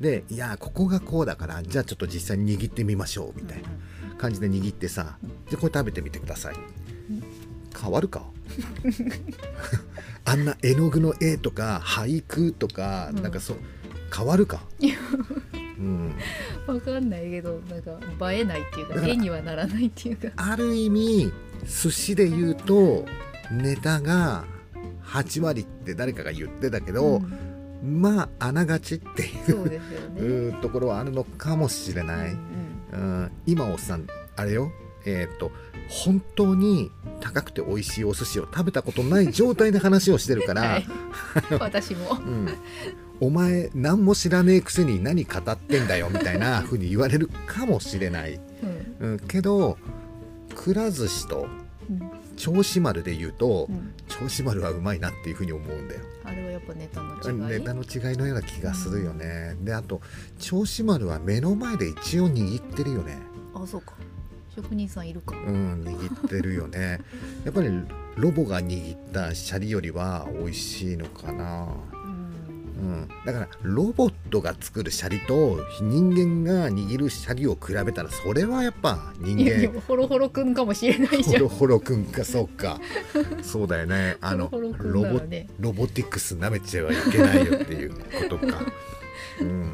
[0.00, 3.68] でいやここがこうだからじゃあちょっと実際に握ってみましょうみたいな
[4.18, 5.18] 感じで握ってさ
[5.50, 6.56] でこれ食べてみてください。
[7.80, 8.24] 変わるか？
[10.24, 13.22] あんな絵の具の絵とか俳句とか、うん。
[13.22, 13.56] なんかそう
[14.14, 14.62] 変わるか？
[15.78, 15.86] いや
[16.68, 20.28] うん、わかんないけどなんか映えないっていうだか絵にはならないっていうか。
[20.36, 21.32] ある意味
[21.64, 23.04] 寿司で言うと
[23.50, 24.44] ネタが
[25.04, 27.16] 8割って誰かが言ってたけど、
[27.82, 28.00] うん。
[28.00, 30.58] まああながちっていうね。
[30.62, 32.38] ところはあるのかもしれない、うん
[32.92, 33.32] うん。
[33.46, 34.72] 今おっさんあれよ。
[35.04, 35.52] えっ、と
[35.88, 40.86] 本当に高くて美味しいお寿司を食べたことない状態で話をしてるから、 はい。
[41.60, 42.12] 私も。
[42.12, 42.48] うん、
[43.20, 48.40] お前何も知らねえくせに何語ってんだよみたいな風に言われるかもしれない、
[49.00, 49.12] うん。
[49.12, 49.78] うん、けど
[50.54, 51.46] くら寿司と
[51.88, 52.10] うん。
[52.36, 53.94] 銚子丸で言うとうん。
[54.08, 56.00] 銚子丸はうまいなっていう風に思うんだよ。
[56.24, 57.58] あれはやっぱネタの違い？
[57.58, 60.00] ネタの違いのような気がするよね、であと
[60.38, 63.18] 銚子丸は目の前で一応握ってるよね。
[63.54, 63.94] あそうか。
[64.54, 65.36] 職人さんいるか。
[65.36, 67.00] うん握ってるよね。
[67.44, 67.68] やっぱり
[68.16, 71.68] ロボが握ったシャリよりは美味しいのかな
[72.78, 72.86] うん。
[72.86, 82.80] うん、だからロボットが作るシャリと人間が握るシャリを比べたらそれはやっぱ人間もホロホロくんかもしれないじゃんホロホロくんかそうか。
[83.42, 84.16] そうだよね。
[84.20, 85.20] あのホロボ
[85.58, 88.60] ロボティクス舐めちゃはいけないよっていうことか、
[89.40, 89.72] うん、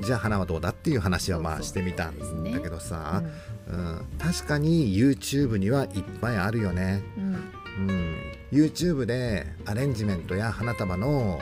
[0.00, 3.22] じゃあ花はどうだっていう話はまあしてみたんだけどさ、
[3.68, 7.90] ううん、確かに YouTube にはいっぱいあるよね、んうん。
[7.90, 8.16] うん、
[8.50, 11.40] YouTube でアレンジメントや花束の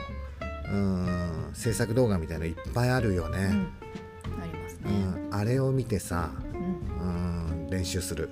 [0.71, 4.43] うん制作動画みたいのいっぱいあるよね、うん。
[4.43, 5.35] ありますうねん。
[5.35, 7.63] あれを見てさ、うん。
[7.63, 8.31] うん、練習する、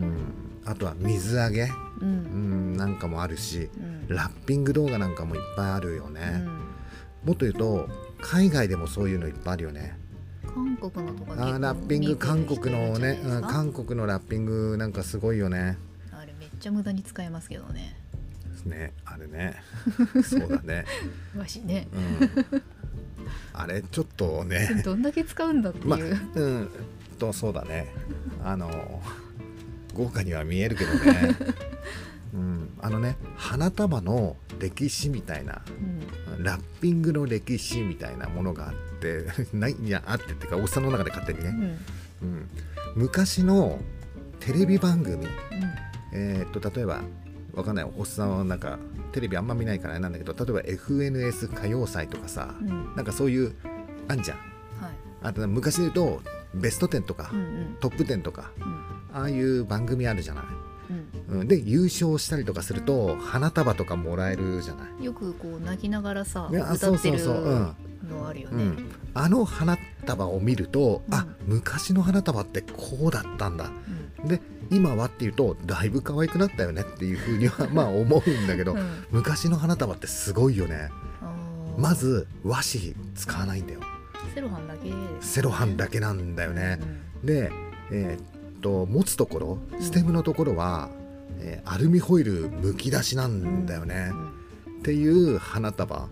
[0.00, 0.16] うん、
[0.64, 1.68] あとは水揚げ、う
[2.02, 2.74] うん。
[2.74, 4.08] ん、なんかもあるしうん。
[4.08, 6.46] ラッピング動画なんかもいっぱいあるようね、ん。
[7.24, 7.88] もっと言うと
[8.20, 9.98] 海外でもそういうのいっぱいあるよね。
[10.46, 13.48] 韓国のとかあーラッピング韓国のね、うん、か？
[13.48, 15.76] 韓国のラッピングなんかすごいよね。
[16.12, 17.94] あれめっちゃ無駄に使えますけどね
[18.66, 19.56] ねあれね。
[20.22, 20.84] そうだね、
[21.36, 21.88] わしね。
[21.92, 21.98] う
[22.56, 22.62] ん、
[23.52, 24.82] あれちょっとね。
[24.84, 25.98] どんだけ使うんだっていう、まあ
[26.34, 26.70] うん。
[27.18, 27.92] とそうだね。
[28.44, 29.02] あの
[29.94, 31.36] 豪華には見えるけどね、
[32.34, 35.62] うん、あのね花束の歴史みたいな
[36.36, 36.44] うん。
[36.44, 39.24] ラッピングの歴史みたいなものがあって
[39.56, 41.78] ないいやあってっていうかおっさんの中で勝手にね、
[42.22, 42.28] うん。
[42.28, 42.48] うん、
[42.94, 43.80] 昔の
[44.40, 45.28] テレビ番組うん。
[46.12, 47.00] えーっと例えば
[47.56, 47.86] わかんない。
[47.96, 48.78] おっさんはなんか
[49.12, 52.94] テレビあんま見ないからあれなんだけど例えば FNS 歌謡祭とかさ、うん。
[52.94, 53.54] なんかそういう
[54.08, 54.38] あんじゃん。
[54.38, 54.46] はい。
[55.22, 56.22] あと昔で言うと
[56.54, 57.76] ベスト10とか、うんうん。
[57.80, 59.18] トップ10とかうん。
[59.18, 60.44] ああいう番組あるじゃない、
[61.30, 61.40] うん。
[61.40, 67.52] うん、で優勝したりとかすると花束とかもらえるじゃない、よくこう泣きながらさいや歌ってるそうそうそう。
[67.52, 67.76] うん。
[68.08, 68.64] のあるよね。
[68.64, 73.70] うん、あの花束を見ると、あ昔の花束ってこうだったんだ。
[74.24, 78.78] で今はっていうとだいぶ可愛くなったよねっていうふうには まあ思うんだけど、うん。
[78.78, 80.90] うん昔の花束ってすごいよね。
[81.78, 83.80] まず和紙使わないんだよ。
[84.34, 84.90] セロハンだけ。
[85.20, 86.78] セロハンだけなんだよね。
[87.22, 87.26] う、ん。
[87.26, 87.50] で、
[87.90, 88.22] えー
[88.58, 89.82] っと持つところうん。
[89.82, 90.88] ステムのところは、
[91.40, 94.10] えーアルミホイルむき出しなんだよね。
[94.66, 94.80] う、ん。
[94.80, 96.08] っていう花束、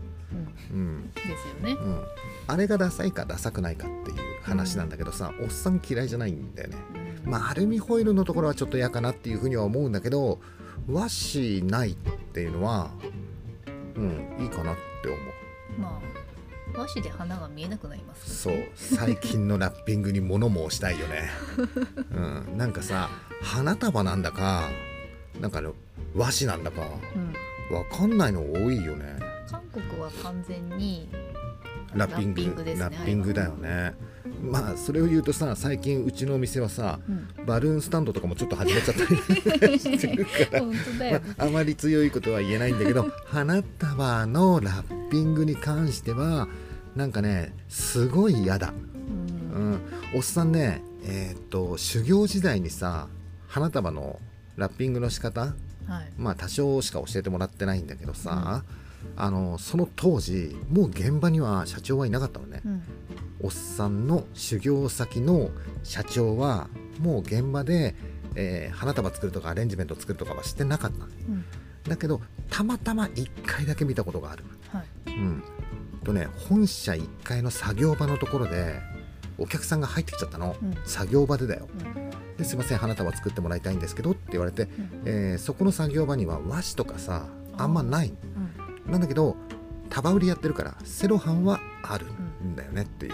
[0.72, 0.78] うん。
[0.78, 1.10] うん。
[1.14, 1.72] ですよね。
[1.80, 2.00] うん、
[2.46, 6.76] あれがダサいかダサくないかっていう話なんだけどさ、おっさん嫌いじゃないんだよね。
[6.96, 10.40] うんまあアルミホイルのところはちょっと嫌かなっていうふうには思うんだけど
[10.88, 11.94] 和紙ないっ
[12.32, 12.90] ていうのは
[13.96, 15.80] うんいいかなって思う。
[15.80, 21.30] まあ和紙で花が見えなくなりますそう最近のラッピングに物申したいよね、
[22.10, 22.20] う
[22.54, 23.10] ん、なんかさ
[23.42, 24.70] 花束なんだか
[25.40, 25.62] なんか
[26.16, 26.82] 和紙なんだか
[27.14, 27.34] うん。
[27.70, 29.16] わかんないの多いよね。
[29.50, 31.08] 韓国は完全に
[31.94, 33.94] ラッピングラッピングですねラッピングだよね
[34.50, 37.46] まあそれを言うとさ最近うちのお店はさうん。
[37.46, 40.62] バルーンスタンドとかもちょっと始めちゃったりしてるから。
[40.64, 40.72] ま
[41.38, 46.48] あ、あまり強いことは言えないんだけど花束のラッピングに関しては
[46.96, 48.72] なんかねすごい嫌だ、
[49.54, 49.72] ううん。
[49.74, 49.80] ん、
[50.14, 53.08] おっさんねえーっと修行時代にさ
[53.48, 54.18] 花束の
[54.56, 55.40] ラッピングの仕方
[55.86, 56.12] はい。
[56.16, 58.64] まあ多少しか教えてもらってないんだけどさ、
[59.16, 62.82] あのその当時もう現場には社長はいなかったのね、うん。
[63.40, 65.50] おっさんの修行先の
[65.82, 66.68] 社長は
[67.00, 67.94] もう現場で、
[68.34, 71.44] えー花束作るとかアレンジメント作るとかはしてなかったうん。
[71.88, 75.10] だけどたまたま1回だけ見たことがある、はい。
[75.10, 75.42] うん、
[76.04, 78.80] とね本社1階の作業場のところで
[79.36, 80.74] お客さんが入ってきちゃったの、うん。
[80.84, 81.68] 作業場でだよ。
[81.96, 82.10] うん。
[82.36, 85.02] ですいません花束作ってもらいたいんですけどって言われて、うん。
[85.04, 88.33] えーそこの作業場には和紙とかさあんまないうん
[88.86, 89.36] なんだけど
[89.90, 92.06] 束売りやってるからセロハンはある
[92.42, 93.12] んだよねっていう。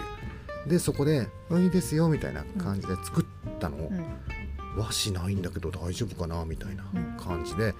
[0.67, 3.25] でそこで「あいいですよ」みたいな感じで作っ
[3.59, 4.05] たの、うん。
[4.77, 7.17] 和紙ないんだけど大丈夫かなみたいなうん。
[7.17, 7.73] 感じで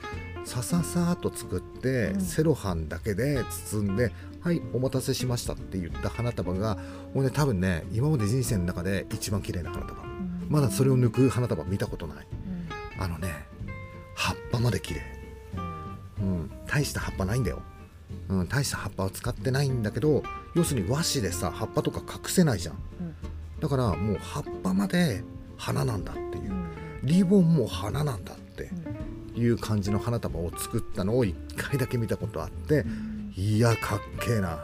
[0.43, 2.21] さささーっと作って、うん。
[2.21, 6.77] セロハンだけで包んで「はいお待たせしました」って言った花束が
[7.13, 10.01] もうね多分ね今まで人生の中で一番綺麗な花束。
[10.03, 10.47] うん。
[10.49, 12.27] まだそれを抜く花束見たことない。
[12.97, 13.03] うん。
[13.03, 13.45] あのね
[14.15, 15.01] 葉っぱまで綺麗。
[16.19, 17.63] うん、大した葉っぱないんだよ、
[18.29, 20.23] うん、大した葉っぱを使ってないんだけど
[20.55, 22.75] 要するに和紙でさ葉っぱとか隠せないじゃん。
[22.75, 23.15] うん。
[23.59, 25.23] だからもう葉っぱまで
[25.57, 26.51] 花なんだっていう。
[26.51, 26.71] うん。
[27.03, 28.69] リボンも花なんだって
[29.35, 32.85] いう感じの花束を作ったのを1回だけ見たことあって
[33.35, 34.59] いやかっけえなっ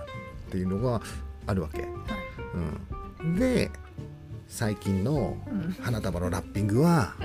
[0.52, 1.02] ていうのが
[1.48, 1.88] あるわけ。
[3.22, 3.72] うん、で
[4.48, 5.38] 最近の
[5.82, 7.16] 花束のラッピングは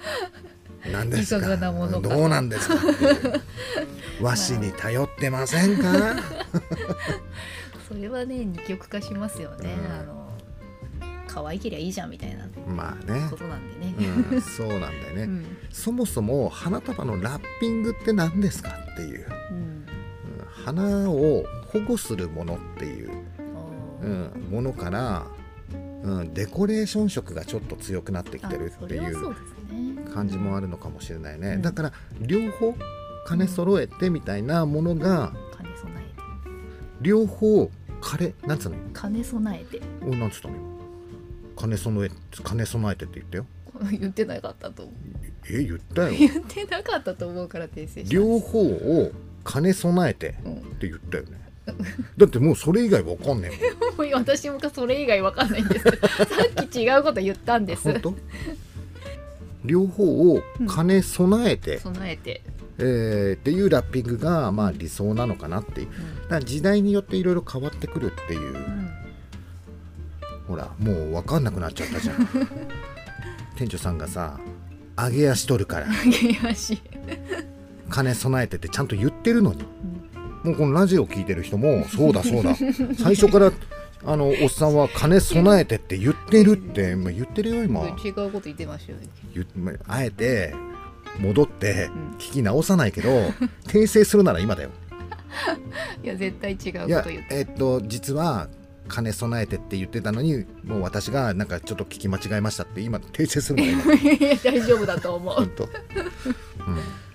[0.92, 1.56] 何ですか？
[1.56, 2.76] どうなんですか？
[4.20, 5.92] 和紙に頼ってませんか？
[7.88, 10.30] それはね二極化しますよね、うん、あの
[11.28, 13.28] 可愛けりゃいいじゃんみたいなまあね。
[13.30, 13.94] ことなんでね、
[14.32, 19.26] うん、そうなんだよね、うん、そもそも花束のラッピングって何ですかっていう、
[20.64, 23.10] 花を保護するものっていう、
[24.50, 25.26] ものから
[26.02, 29.34] うん、デコレーション色がちょっと強くなってきてるっていう
[30.16, 32.74] 感じもあるのかもしれないね、うん、だから両方
[33.28, 36.22] 兼揃えてみたいなものが、兼備えて。
[37.02, 38.76] 両方金なんつうの？
[38.94, 39.82] 兼備えて。
[40.02, 40.54] おなんつったの？
[41.58, 42.10] 兼備え
[42.42, 43.46] 兼備えてって言ったよ。
[43.98, 44.94] 言ってなかったと思う。
[45.50, 46.14] え言ったよ。
[46.16, 49.12] 言ってなかったと思うから訂正両方を
[49.44, 50.32] 兼ね備えてっ
[50.78, 51.40] て言ったよね、
[52.16, 54.10] だってもうそれ以外わかんねえもん。
[54.14, 55.84] 私もそれ以外わかんないんです。
[55.90, 55.90] さ
[56.62, 57.88] っき違うこと言ったんです
[59.66, 60.42] 両方を
[60.74, 62.42] 兼ね備えて、うん、備えて。
[62.78, 65.88] えー、っていうラッピングがまあ理想なのかなっていう、
[66.24, 68.90] だから時代によっていろいろ変わってくるっていう、うん、
[70.46, 72.28] ほらもう分かんなくなっちゃったじゃん。
[73.56, 74.38] 店長さんがさ
[74.98, 75.86] 揚げ足取るから。
[75.86, 76.82] 揚げ足。
[77.88, 79.62] 金備えてってちゃんと言ってるのに、
[80.42, 82.54] もうこのラジオ聞いてる人もそうだそうだ。
[82.98, 83.52] 最初から
[84.06, 87.80] あのおっさんは金備えてって言ってるって、まあ、言ってるよ今。
[88.02, 89.78] 違うこと言ってましたよね。
[89.88, 90.54] あえて
[91.18, 93.26] 戻って聞き直さないけど、うん、
[93.66, 94.70] 訂正するなら今だよ。
[96.04, 98.48] いや絶対違うこと言ってえっと実は
[98.88, 103.82] 金備えてって言ってたのにもう私がなんかちょっと聞き間違えましたって今訂正するの今。
[104.44, 105.34] 大丈夫だと思う。
[105.34, 105.64] 本当、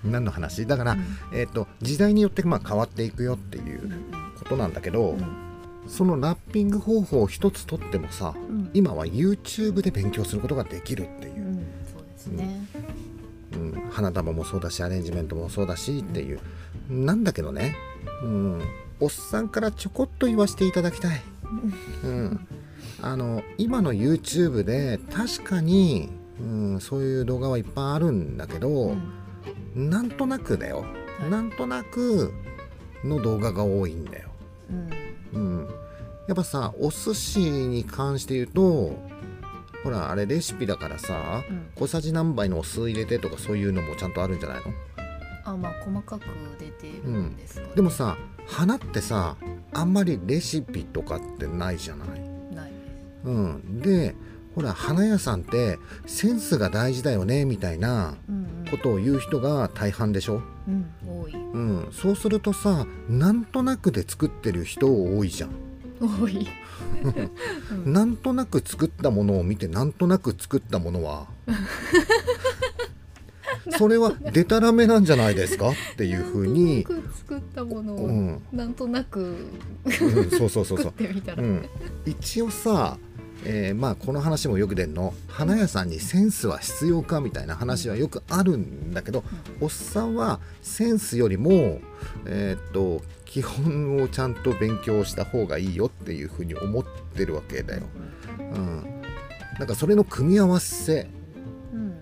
[0.04, 0.66] うん、何の話？
[0.66, 3.90] だから、うん、えーと、時代によってまあ変わっていくよっていう
[4.38, 5.51] ことなんだけど、うん、
[5.92, 8.34] そのラッピング方法一つとってもさ、
[8.72, 12.66] 今は YouTube で勉強することができるっていう、そうですね、
[13.52, 16.40] うん、花束もそうだしアレンジメントもそうだしっていう、
[16.88, 17.76] なんだけどね、
[18.22, 18.62] うん、
[19.00, 21.20] おっさんからちょこっと言わせていただきたい。
[22.04, 22.48] うん、
[23.02, 26.08] あの今の YouTube で確かに、
[26.40, 28.96] うん、そういう動画はいっぱいあるんだけど、
[29.76, 30.86] うん、なんとなくだよ、
[31.20, 32.32] はい、なんとなく
[33.04, 34.30] の動画が多いんだよ。
[35.34, 35.68] うん、うん、
[36.32, 38.96] やっぱさお寿司に関して言うと
[39.84, 44.72] ほらあれレシピだからさ、うん、小さじ何杯のお酢入れてとかそういうのもちゃんとあるんじゃないの？
[45.44, 46.22] あまあ細かく
[46.58, 48.16] 出てるんですか、ね、でもさ
[48.46, 49.36] 花ってさ
[49.74, 52.08] あんまりレシピとかってないじゃない？
[52.54, 52.72] ない。
[53.24, 54.14] うん、で
[54.54, 58.14] ほら花屋さんってセンスが大事だよねみたいな
[58.70, 65.50] ことを言う人が大半でしょ、うん、多い、うん、そうするとさなんとなくで作ってる人多いじゃん。
[66.06, 66.46] 多い。
[67.86, 71.26] なんとなく作ったものを見てなんとなく作ったものは
[73.78, 75.70] それはでたらめなんじゃないですか？
[75.70, 76.86] っていうふうに
[77.16, 79.48] 作ったものを、うん、なんとなく、
[79.84, 79.90] う
[80.26, 80.94] ん、そうそうそうそう、
[81.38, 81.68] うん、
[82.04, 82.98] 一応さ
[83.44, 85.14] えー、まあこの話もよく出るの。
[85.28, 89.24] 花屋さんにセンスは必要かみたいな話はよくあるんだけど、
[89.60, 91.80] おっさんはセンスよりも、
[92.26, 97.82] えー、っと基本をちゃんと勉強した方がいいよっていうふうに思ってるわけだよ。
[98.38, 99.02] うん、
[99.58, 101.08] なんかそれの組み合わせ。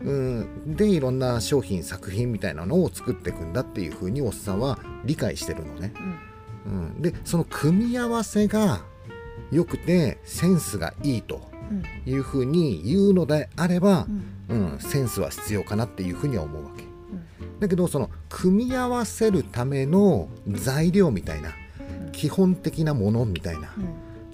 [0.03, 5.93] うん、でいろんな商品作品みたいなのを作っていくんだっていうふうにおっさんは理解してるのね。
[6.67, 8.83] うん、うん、でその組み合わせが
[9.51, 11.41] 良くてセンスがいいと
[12.07, 14.07] いうふうに言うのであれば、
[14.49, 16.85] うん、うん、センスは必要かなっていうふうには思うわけ。
[17.61, 21.51] だけどその組み合わせるための材料みたいな
[22.13, 23.71] 基本的なものみたいな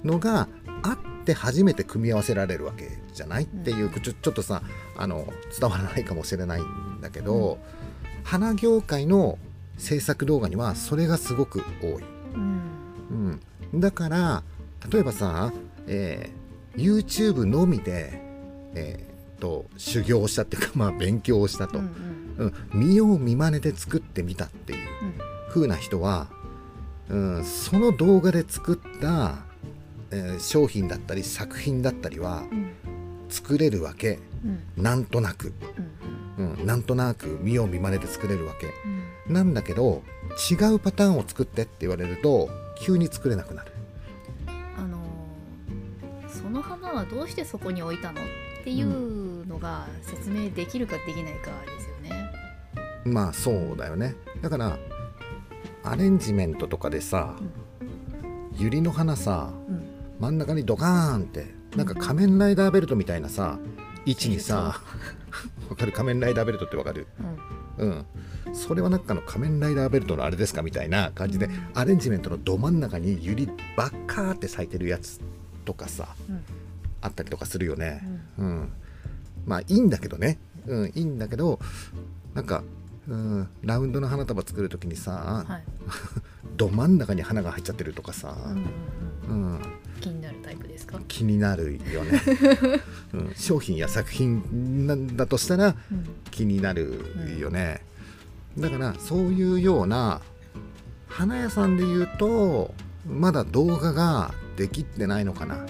[0.03, 0.47] のが
[0.81, 4.61] あって初めて組み合わせられるわけじゃないっていうちょちょっとさ
[4.95, 5.27] あの
[5.59, 7.59] 伝わらないかもしれないんだけど、
[8.15, 9.37] うん、花業界の
[9.77, 12.03] 制作動画にはそれがすごく多い。
[12.33, 13.41] うん、
[13.73, 14.43] うん、だから
[14.91, 15.51] 例えばさ、
[15.87, 18.21] えー、YouTube のみで、
[18.73, 24.87] えー、と修行したっていうか、まあ、勉強をしたと、うんうん、見よう見まねで作ってみたっていう
[25.49, 26.27] 風な人は、
[27.09, 29.39] うん、その動画で作った、
[30.11, 32.43] えー、商品だったり作品だったりは、
[33.29, 35.53] 作れるわけ、うん、なんとなく、
[36.37, 38.67] うん、うん、なんとなく見よう見まねで作れるわけ、
[39.27, 40.03] うん、なんだけど
[40.51, 43.71] 違うパターンを作ってって言われると急に作れなくなる。
[46.97, 48.23] はどうしてそこに置いたのっ
[48.63, 52.31] ていうのが説明できるかできないかですよね。
[53.05, 54.15] まあそうだよね。
[54.41, 54.77] だから
[55.83, 57.35] アレンジメントとかでさ、
[57.79, 59.87] うん、百合の花さ、うん、
[60.19, 63.57] 真ん中にドカーンってなんか仮面ライダーベルトみたいなさ
[64.05, 64.81] 位置にさ
[65.69, 65.91] わかる？
[65.93, 67.07] 仮面ライダーベルトってわかる、
[67.79, 68.05] うん、
[68.47, 75.19] うん、それはなんかの仮面ライダーベルトのあれですかみたいな感じで、アレンジメントのど真ん中に百合ばっかーって咲いてるやつ
[75.65, 76.15] とかさ、
[77.07, 78.01] あったりとかするよね、
[78.37, 78.71] うん。
[79.45, 81.59] まあいいんだけどね、うん、いいんだけど
[82.33, 82.63] なんか
[83.07, 85.63] うん、ラウンドの花束作る時にさ、はい、
[86.57, 88.35] ど真ん中に花が入っちゃってるとかさ、
[89.29, 89.61] うん、うん、
[90.01, 90.99] 気になるタイプですか？
[91.07, 92.21] 気になるよね、
[93.15, 95.75] うん、商品や作品なんだとしたら
[96.31, 97.81] 気になるよね、
[98.57, 100.19] うん、だからそういうような
[101.07, 102.73] 花屋さんで言うと
[103.07, 105.65] まだ動画ができてないのかな、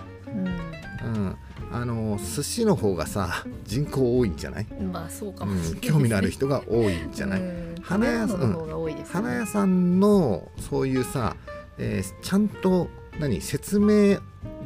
[1.71, 4.65] あの寿司の方がさ人口多いんじゃない？
[4.91, 7.41] まあそうかもしれない、ね、興味のある人が多いんじゃない？
[7.81, 8.51] 花屋さん、
[8.85, 11.35] ね、花屋さんのそういうさ、
[11.77, 12.87] えー、ちゃんと
[13.19, 14.19] 何説明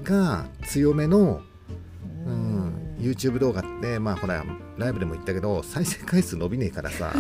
[0.04, 1.42] が強めの、
[2.26, 2.61] うん、
[3.02, 4.44] YouTube 動画ってまあほら
[4.78, 7.14] ライブでも言ったけど再生回数伸びねえからさ。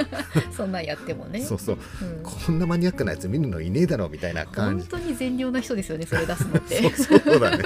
[0.50, 1.40] そんなんやってもね。
[1.40, 4.88] そうそう、うん、こんなマニアックなやつ見るのいねえだろみたいな感じ。
[4.88, 6.90] 本当に善良な人ですよねそれ出すのって。
[6.96, 7.64] そうそうだね。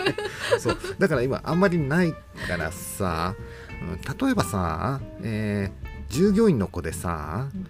[0.58, 0.78] そう。
[0.98, 2.12] だから今あんまりない
[2.48, 3.34] からさ、
[3.82, 7.66] うん、例えばさ、えー、従業員の子でさ、うん、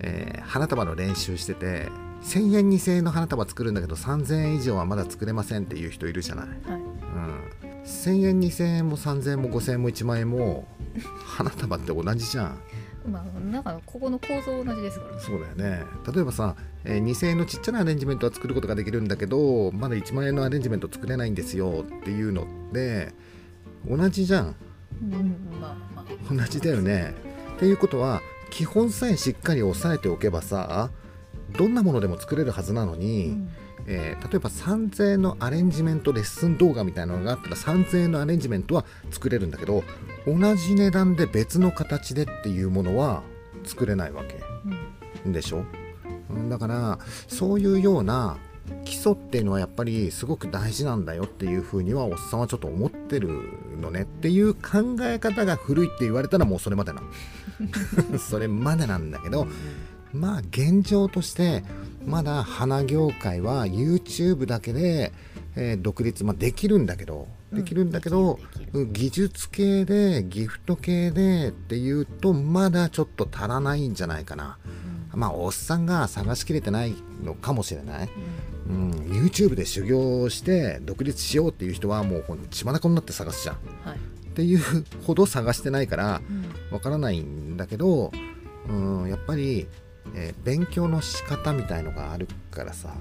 [0.00, 1.88] えー、花束の練習してて
[2.22, 6.56] 1000円2000円の花束作るんだけど3000円以上はまだ作れませんっていう人いるじゃない、はい。
[6.70, 10.66] うん、1000円2000円も3000円も5000円も1万円も
[11.24, 12.60] 花束って同じじゃん。
[13.06, 15.18] まあ、なんかここの構造同じですから。
[15.18, 15.84] そうだよね。
[16.12, 23.12] 例えばさ、えー、2000円のちっちゃなアレンジメントは作ることができるんだけどまだ1万円のアレンジメント作れないんですよっていうのって
[23.86, 24.54] 同じじゃん、
[25.02, 27.14] うんまあまあ、同じだよね。
[27.56, 30.90] っていうことは基本さえしっかり押さえておけばさ
[31.56, 33.50] どんなものでも作れるはずなのに、うん、
[33.92, 39.82] えー、例えば3000円のアレンジメントレッスン動画みたいなのがあったら3000円のアレンジメントは作れるんだけど
[40.26, 43.24] 同じ値段で別の形でっていうものは
[43.64, 44.40] 作れないわけ、
[45.26, 45.64] うん、でしょ？
[46.48, 48.38] だからそういうような
[48.84, 53.28] 基礎っていうのはやっぱりすごく大事なんだよっていうふうにはおっさんはちょっと思ってる
[53.80, 54.02] のね。
[54.02, 57.02] っていう考え方が古いって言われたらもうそれまでな
[58.20, 59.48] それまでなんだけど
[60.12, 61.64] まあ現状として
[62.04, 65.12] まだ花業界は YouTube だけで、
[65.56, 68.38] えー、独立、まあ、できるんだけどできるんだけど、
[68.72, 74.58] うん、技術系でギフト系でっていうとまだちょっと足らないんじゃないかな、
[75.12, 78.08] うん、まあおっさんが探しきれてないのかもしれない、
[78.68, 84.60] うん、うん、YouTube で修行して独立しようっていう人はもう血眼になって探すじゃん、はい、っていう
[85.04, 86.20] ほど探してないから
[86.70, 88.12] わからないんだけど、
[88.68, 89.66] うん、やっぱり
[90.14, 92.94] えー、勉強の仕方みたいのがあるからさ、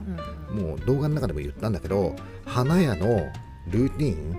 [0.51, 3.27] うん、もう動画の中でも言ったんだけど花屋の
[3.67, 4.37] ルーティン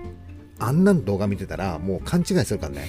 [0.59, 2.87] あんなん動画見てたらもう勘違いするからね。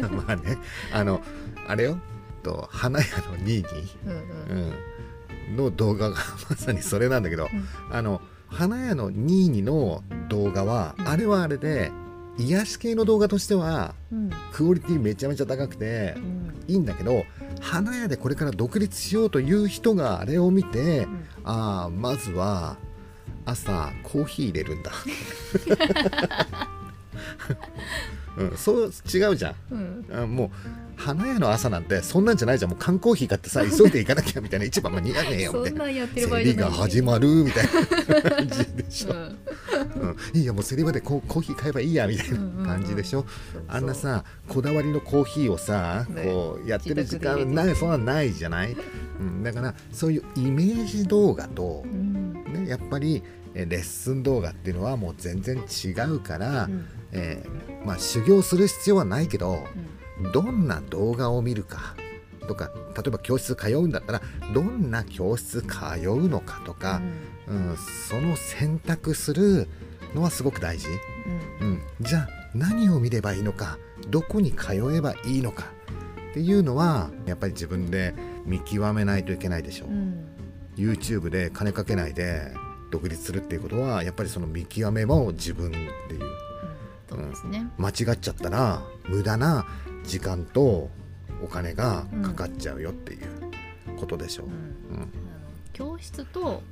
[0.10, 0.58] まあね
[0.92, 1.20] あの
[1.68, 1.98] あれよ。
[2.42, 6.16] と花屋のニーニー、うん、の動画が
[6.48, 11.90] まさにそれなんだけど、うん、あの花屋のニーニーの動画は、あれはあれで
[12.38, 13.94] 癒し系の動画としては、
[14.52, 16.14] クオリティめちゃめちゃ高くて、
[16.68, 17.24] いいんだけど
[17.60, 21.06] 花屋でこれから独立しようという人があれを見て、
[21.44, 22.76] ああまずは
[23.44, 24.92] 朝コーヒー入れるんだ。
[28.36, 30.50] うん、そう違うじゃん、うん、あもう
[30.96, 32.70] 花屋の朝なんてそんなんじゃないじゃん。
[32.70, 37.64] もう缶コーヒー買ってさ急いで行かなきゃみたいな一番間に合わねえよ みたいな競りが始まるみたい
[38.22, 43.26] な感じでしょ、うん、いいやもう競り場でコーヒー買えばいいやみたいな感じでしょ、
[43.68, 48.76] あんなさこだわりのコーヒーをさ、こうやってる時間ないそんなないじゃない、
[49.20, 53.22] うん、だからそういうイメージ動画と、ね、やっぱり
[53.54, 59.95] レッスン動画っていうのはもう全然違うから、うん、えー、まあ、修行する必要はないけど、うん、
[60.32, 61.94] どんな動画を見るか？
[62.48, 64.22] とか例えば教室通うんだったら
[64.54, 67.02] どんな教室通うのかとか、
[67.48, 69.68] うん、うん、その選択する
[70.14, 70.86] のはすごく大事、
[71.60, 71.82] うん。
[72.00, 75.64] じゃあ何を見ればいいのかどこに通えばいいのか
[76.30, 78.14] っていうのはやっぱり自分で
[78.44, 79.88] 見極めないといけないでしょう。
[80.80, 82.52] YouTube で金かけないで
[82.92, 85.78] 独立するっていうことはやっぱりその見極めも自分って
[86.14, 86.22] いう、
[87.10, 89.66] うん、ですね、間違っちゃったら無駄な
[90.06, 90.88] 時間と
[91.42, 93.28] お金がかかっちゃうよっていう
[93.98, 95.12] ことでしょう、うん。
[95.72, 96.62] 教室と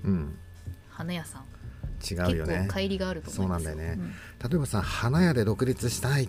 [0.89, 1.45] 花屋さん、
[2.03, 2.69] 違うよね。
[2.71, 4.09] 乖離があるとそうなんだよね、うん、
[4.51, 6.29] 例えばさ花屋で独立したい。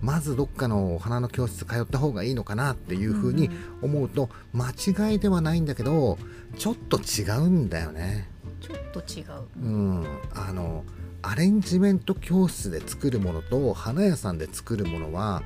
[0.00, 3.48] まずどっかのお花の教室通った方がいいのかなっていうふうに
[3.80, 6.18] 思うと間違いではないんだけど
[6.58, 8.28] ちょっと違うんだよね。
[8.60, 9.26] ちょっと違う。
[9.62, 9.68] う
[10.00, 10.06] ん。
[10.34, 10.84] あの
[11.22, 15.42] アレンジメント教室で作るものと花屋さんで作るものは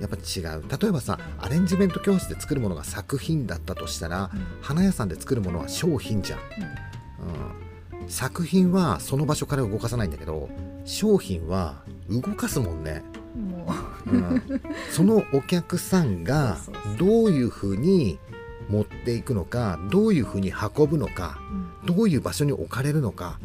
[0.00, 0.64] やっぱ違う。
[0.80, 6.38] 例えばさアレンジメント教室で作るものが作品だったとしたら、うん、花屋さんで作るものは商品じゃん、
[8.00, 10.48] うん、作品はその場所から動かさないんだけど
[10.84, 13.02] 商品は動かすもんね。
[14.06, 14.42] う、うん、
[14.90, 16.56] そのお客さんが
[16.98, 18.18] どういうふうに
[18.68, 21.38] 持っていくのかどういうふうに運ぶのか、
[21.84, 23.38] うん、どういう場所に置かれるのか、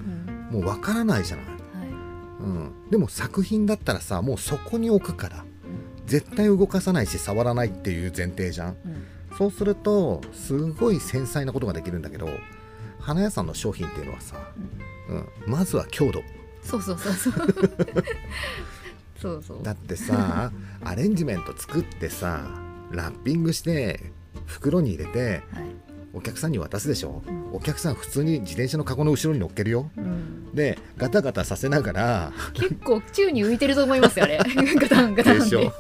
[0.51, 1.55] もうわからないじゃない、はい、
[2.39, 5.45] うん、でも作品だったらさもうそこに置くから
[6.05, 8.77] 絶対動かさないし触らないっていう前提じゃん、
[9.37, 12.29] そうするとすごい繊細なことができるんだけど
[12.99, 14.37] 花屋さんの商品っていうのはさ、
[15.09, 16.23] うんまずは強度。
[16.63, 17.33] そうそうそうそう。
[19.21, 19.63] そうそう。
[19.63, 20.51] だってさ
[20.83, 22.49] アレンジメント作ってさ
[22.91, 24.11] ラッピングして
[24.45, 25.65] 袋に入れて、はい、
[26.16, 32.34] お客さんに渡すでしょ、うん、お客さん普通に自転車のカゴの後ろに乗っけるよ、うん、でガタガタさせながら。
[32.53, 34.39] 結構宙に浮いてると思いますよあれ。
[34.80, 35.74] ガタンガタンでしょ。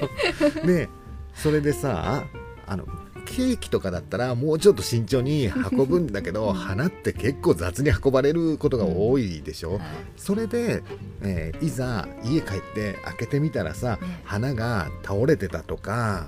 [0.65, 0.89] で
[1.33, 2.25] それでさ
[2.67, 2.85] あの
[3.25, 9.77] ケーキとかだったらもうちょっと慎重に運ぶんだけど、花って結構雑に運ばれることが多いでしょ、うん。
[9.79, 10.83] はい、それで、
[11.21, 16.27] えー、いざ家帰って開けてみたらさ、ね、花が倒れてたとか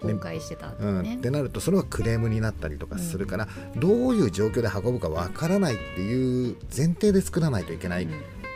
[0.00, 0.88] 崩壊してたって、ね。
[0.88, 8.08] うん、ってなるとそれはクレームになったりとかするから、うん、どういう状況で運ぶかわからないっていう前提で作らないといけないっ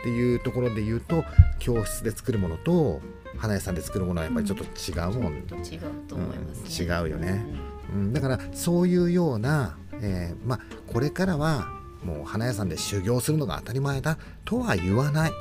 [0.03, 1.23] ていうところで言うと
[1.59, 3.01] 教室で作るものと
[3.37, 7.45] 花屋さんで作るものはやっぱりちょっと違うもん、うん、違うと思います、ね、違うよね、
[7.93, 10.59] うん、だからそういうような、えー、まあ
[10.91, 11.67] これからは
[12.03, 15.31] もう花屋さんで修行するのが当たり前だとは言わない、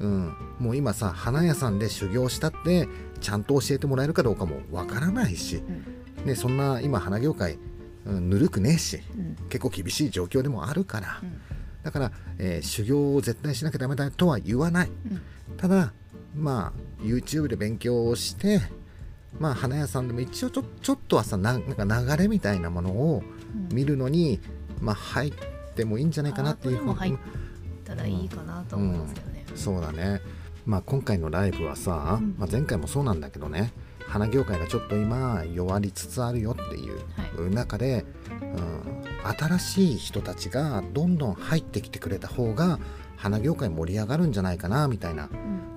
[0.00, 2.88] うん、もう今さ花屋さんで修行したって
[3.24, 5.62] ちゃんと教えてもらえるかどうかもわからないし、
[6.18, 7.58] うん、ね、そんな今花業界、
[8.04, 11.22] うん、ぬるくねえし、うん、結構厳しい状況でもあるから、
[11.82, 14.90] だから、えー、修行を絶対しなきゃダメだとは言わない、
[15.56, 15.94] ただ
[16.36, 18.60] まあ YouTube で勉強して
[19.40, 23.22] まあ花屋さんでも一応ちょちょっとはさなんか流れみたいなものを
[23.72, 24.38] 見るのに、
[24.80, 25.32] まあ入っ
[25.74, 26.94] てもいいんじゃないかなっていうふうに。
[26.94, 27.16] 入っ
[27.84, 29.46] たらいいかなと思いますけどね。
[29.54, 30.20] そうだね
[30.66, 33.72] まあ、今回のライブはさ、うん、まあ、前回もそうなんだけどね
[34.06, 42.78] 花業界がちょっと今弱りつつあるよっていう中で、はい、うん、新しい人たちがどんどん入ってきてくれた方が
[43.16, 45.28] 花業界盛り上がるんじゃないかなみたいな、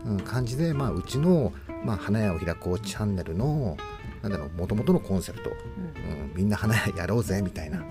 [0.06, 3.78] うん、感じで、まあ、うちの、まあ、花屋を開こうチャンネルの
[4.22, 7.84] なんだろう元々のコンセプト、うん、みんな花屋やろうぜみたいな、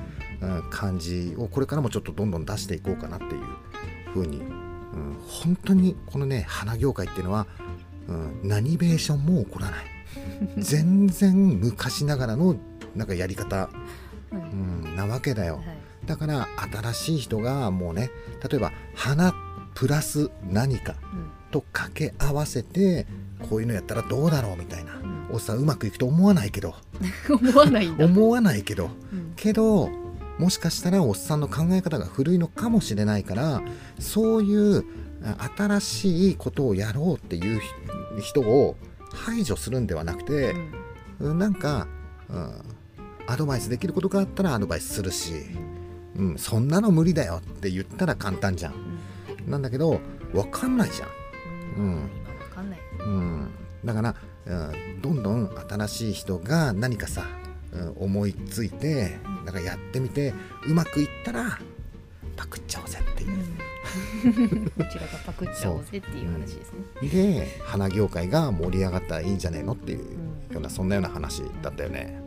[0.43, 3.43] うん、感じをこれからもちょっとどんどん出していこうかなっていう
[4.13, 4.43] ふうに
[4.97, 7.47] うん、本当にこのね花業界っていうのは、
[8.09, 9.85] うん、何ベーションも起こらない。
[10.59, 12.57] 全然昔ながらの
[12.95, 13.69] なんかやり方、
[14.33, 15.65] うん、なわけだよ、はい、
[16.07, 18.11] だから新しい人がもうね
[18.49, 19.35] 例えば花
[19.75, 20.95] プラス何か
[21.51, 23.07] と掛け合わせて
[23.51, 26.75] こういうのやったらどうだろうみたいな、うん、おっさんうまくいくと思わないけど。
[27.29, 29.91] 思わない思わないけど、うん、けど
[30.39, 33.63] もしかしたらおっさんの考え方が古いのかもしれないから
[33.99, 34.85] そういう
[35.57, 37.61] 新しいことをやろうっていう
[38.21, 38.77] 人を
[39.13, 40.55] 排除するんではなくて、
[41.21, 41.89] うん、なんか、
[42.29, 42.63] うん、
[43.27, 45.33] アドバイスできることがあったらアドバイスするし、
[46.17, 48.75] うん、そんなの無理だよって言ったら簡単じゃん。
[49.45, 50.01] うん、なんだけど
[50.33, 51.09] 分かんないじゃん。
[51.79, 52.11] うん、
[53.01, 53.51] うん、
[53.85, 54.15] だから、
[54.47, 57.25] うん、どんどん新しい人が何かさ
[57.99, 60.35] 思いついてなんかやってみて
[60.67, 61.59] うまくいったら
[62.37, 67.09] パクっちゃおうぜっていう、うん、こちらがパクっちゃおうぜっていう話ですね。
[67.09, 69.99] で花業界が盛り上がったらいいんじゃねえのっていう
[70.53, 72.21] ような、そんなような話だったよね。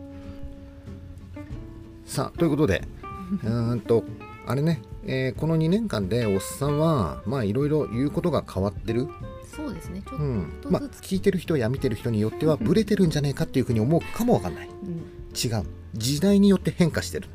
[2.06, 2.88] さあということで
[3.46, 4.04] うんと
[4.48, 9.08] あれね、えー、この2年間でおっさんはまあいろいろ言うことが変わってる。
[9.56, 10.02] そうですね。
[10.02, 15.66] ちょっと、うん、まあ聞いてる人や見てる人によってはブレてるんじゃねえかっていうふうに思うかもわかんない、うん違う。
[15.96, 17.28] 時代によって変化してる。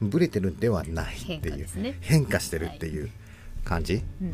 [0.00, 1.66] ブレてるんではないっていう。
[2.00, 3.10] 変化、ね,、してるっていう
[3.64, 4.04] 感じ、はい。
[4.22, 4.24] う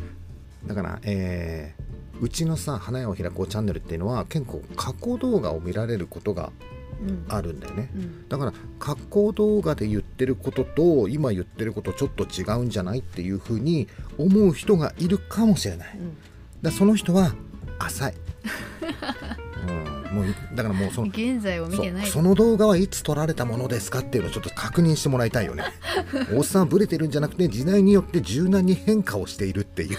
[0.65, 6.51] ん、だから、えー、うちのさ花屋を開こうチャンネルっていうのは結構加工動画を見られることが
[7.29, 13.87] あるんだよね、うん、だから加工動画で言ってることと今言ってることちょっと違うんじゃないっていうふうに
[14.19, 16.17] 思う人がいるかもしれない、うん、
[16.61, 17.33] だその人は
[17.79, 18.15] 浅い、う
[19.47, 19.50] ん
[20.11, 22.05] もうだからもうその現在を見てない。
[22.07, 25.63] その動画はいつ撮られたものですかっていうのをちょっと確認してもらいたいよね。
[26.35, 29.97] おっさんブレてるんじゃなくて時代によって柔軟に変化をしているっていう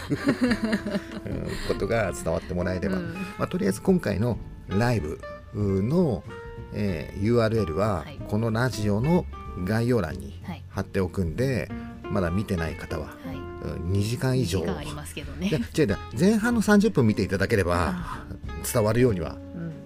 [1.69, 4.39] ことが伝わってもらえれば、うん、まあ、とりあえず今回の
[4.69, 5.19] ライブ
[5.55, 6.23] の、
[6.75, 9.25] えー、URL はこのラジオの
[9.65, 11.71] 概要欄に貼っておくんで、
[12.03, 13.43] はい、まだ見てない方は、はい。
[13.63, 14.65] 2時間以上。
[14.77, 15.51] ありますけどね。
[15.77, 18.25] 違う前半の30分見ていただければ
[18.73, 19.37] 伝わるようには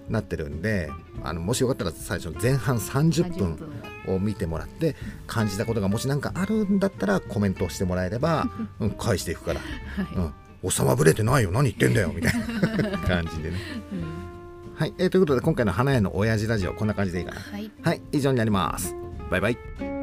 [0.09, 3.59] なってるんで、うん、あのもしよかったら最初の前半30分
[4.07, 4.95] を見てもらって
[5.25, 8.49] 感じたことがもし何かあるんだったらコメントをしてもらえれば、
[8.79, 10.33] うん、返していくから、はい。
[10.63, 11.51] うん、収まぶれてないよ。
[11.51, 12.11] 何言ってんだよ。
[12.13, 12.33] みたい
[12.91, 13.57] な 感じでね。
[13.91, 14.03] うん、
[14.75, 17.41] はい、えー、ということで今回の花屋の親父ラジオこんな感じでいいかな。
[17.41, 18.95] はい、はい、以上になります。
[19.29, 19.96] バイバイ。